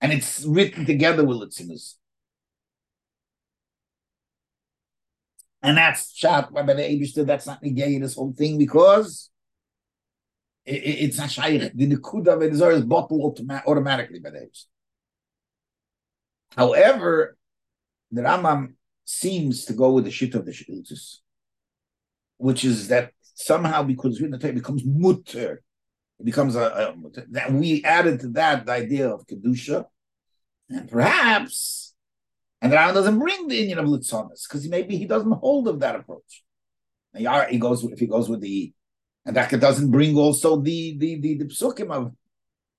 and 0.00 0.14
it's 0.14 0.44
written 0.46 0.86
together 0.86 1.26
with 1.26 1.36
litzinus. 1.36 1.96
And 5.62 5.76
that's 5.76 6.14
shot 6.14 6.54
by 6.54 6.62
the 6.62 6.74
Abishter, 6.74 7.26
that's 7.26 7.46
not 7.46 7.62
negating 7.62 8.00
this 8.00 8.14
whole 8.14 8.32
thing 8.32 8.56
because 8.56 9.30
it, 10.64 10.76
it, 10.76 11.04
it's 11.04 11.18
not 11.18 11.30
shaykh. 11.30 11.72
The 11.74 11.86
Nikuda 11.88 12.34
of 12.34 12.42
is 12.42 12.84
bottled 12.84 13.40
automatically 13.66 14.20
by 14.20 14.30
the 14.30 14.38
Abishter. 14.38 14.66
However, 16.54 17.36
the 18.10 18.22
Rambam 18.22 18.74
seems 19.04 19.64
to 19.66 19.72
go 19.72 19.92
with 19.92 20.04
the 20.04 20.10
shit 20.10 20.34
of 20.34 20.44
the 20.44 20.52
Shiltus, 20.52 21.18
which 22.38 22.64
is 22.64 22.88
that 22.88 23.12
somehow 23.34 23.82
because 23.82 24.20
in 24.20 24.30
the 24.30 24.38
Torah 24.38 24.52
becomes 24.52 24.82
mutter, 24.84 25.62
it 26.18 26.24
becomes 26.24 26.56
a, 26.56 26.94
a 27.04 27.20
that 27.30 27.52
we 27.52 27.84
added 27.84 28.20
to 28.20 28.28
that 28.28 28.66
the 28.66 28.72
idea 28.72 29.08
of 29.08 29.26
kedusha, 29.26 29.84
and 30.68 30.90
perhaps, 30.90 31.94
and 32.60 32.72
the 32.72 32.76
Rambam 32.76 32.94
doesn't 32.94 33.18
bring 33.18 33.48
the 33.48 33.60
Indian 33.60 33.78
of 33.78 33.86
litzonis 33.86 34.48
because 34.48 34.68
maybe 34.68 34.96
he 34.96 35.06
doesn't 35.06 35.32
hold 35.32 35.68
of 35.68 35.80
that 35.80 35.96
approach. 35.96 36.42
He 37.14 37.58
goes 37.58 37.84
if 37.84 37.98
he 37.98 38.06
goes 38.06 38.28
with 38.28 38.40
the, 38.40 38.72
and 39.24 39.36
that 39.36 39.50
doesn't 39.60 39.90
bring 39.90 40.16
also 40.16 40.60
the 40.60 40.96
the 40.98 41.20
the, 41.20 41.34
the 41.38 41.44
psukim 41.46 41.90
of 41.90 42.12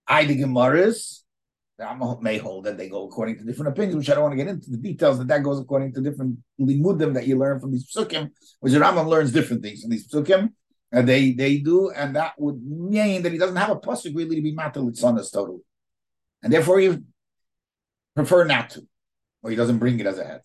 Ida 0.08 0.36
Gemaras 0.36 1.24
I 1.80 2.16
may 2.22 2.38
hold 2.38 2.66
that 2.66 2.78
they 2.78 2.90
go 2.90 3.06
according 3.06 3.38
to 3.38 3.44
different 3.44 3.70
opinions, 3.70 3.98
which 3.98 4.10
I 4.10 4.16
don't 4.16 4.24
want 4.24 4.34
to 4.34 4.44
get 4.44 4.48
into 4.48 4.72
the 4.72 4.78
details. 4.78 5.20
That 5.20 5.28
that 5.28 5.44
goes 5.44 5.60
according 5.60 5.94
to 5.94 6.02
different 6.02 6.40
limudim 6.60 7.14
that 7.14 7.28
you 7.28 7.38
learn 7.38 7.60
from 7.60 7.72
these 7.72 7.92
psukim, 7.92 8.32
which 8.60 8.74
the 8.74 8.80
Rambam 8.80 9.08
learns 9.08 9.32
different 9.32 9.62
things 9.62 9.82
from 9.82 9.92
these 9.92 10.08
psukim. 10.08 10.54
And 10.92 11.08
they 11.08 11.34
they 11.34 11.58
do, 11.58 11.92
and 11.92 12.16
that 12.16 12.34
would 12.38 12.64
mean 12.66 13.22
that 13.22 13.32
he 13.32 13.38
doesn't 13.38 13.58
have 13.58 13.70
a 13.70 13.76
pasuk 13.76 14.16
really 14.16 14.38
to 14.38 14.42
be 14.42 14.54
matal 14.54 14.90
litzanas 14.90 15.32
totally, 15.32 15.60
and 16.42 16.52
therefore 16.52 16.80
he 16.80 16.98
prefer 18.16 18.46
not 18.46 18.70
to, 18.72 18.88
or 19.44 19.50
he 19.50 19.58
doesn't 19.58 19.80
bring 19.80 20.00
it 20.00 20.06
as 20.06 20.18
a 20.18 20.24
head. 20.24 20.42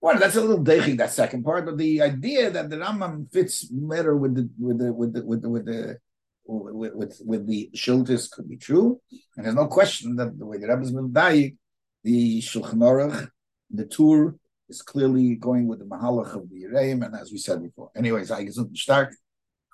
Well, 0.00 0.18
that's 0.18 0.34
a 0.34 0.40
little 0.40 0.62
deching 0.62 0.98
that 0.98 1.12
second 1.12 1.44
part, 1.44 1.64
but 1.64 1.78
the 1.78 2.02
idea 2.02 2.50
that 2.50 2.68
the 2.68 2.78
Rambam 2.78 3.32
fits 3.32 3.64
better 3.64 4.16
with 4.16 4.34
the 4.34 4.50
with 4.58 4.78
the 4.78 4.92
with 4.92 5.14
the 5.14 5.24
with 5.24 5.42
the, 5.42 5.48
with 5.48 5.64
the 5.66 5.98
with, 6.46 6.94
with, 6.94 7.22
with 7.24 7.46
the 7.46 7.70
Shiltis 7.74 8.30
could 8.30 8.48
be 8.48 8.56
true. 8.56 9.00
And 9.36 9.44
there's 9.44 9.54
no 9.54 9.66
question 9.66 10.16
that 10.16 10.38
the 10.38 10.46
way 10.46 10.58
the 10.58 10.68
Rebbe's 10.68 10.92
Mildayik, 10.92 11.56
the 12.02 12.40
Shulchan 12.40 12.74
Aruch, 12.76 13.28
the 13.70 13.86
tour 13.86 14.36
is 14.68 14.82
clearly 14.82 15.36
going 15.36 15.66
with 15.66 15.78
the 15.80 15.84
Mahalach 15.84 16.34
of 16.34 16.48
the 16.50 16.64
Yereim, 16.64 17.04
and 17.04 17.14
as 17.14 17.30
we 17.32 17.38
said 17.38 17.62
before. 17.62 17.90
Anyways, 17.96 18.30
I 18.30 18.44
get 18.44 18.54
stark. 18.76 19.14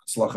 Slach 0.09 0.35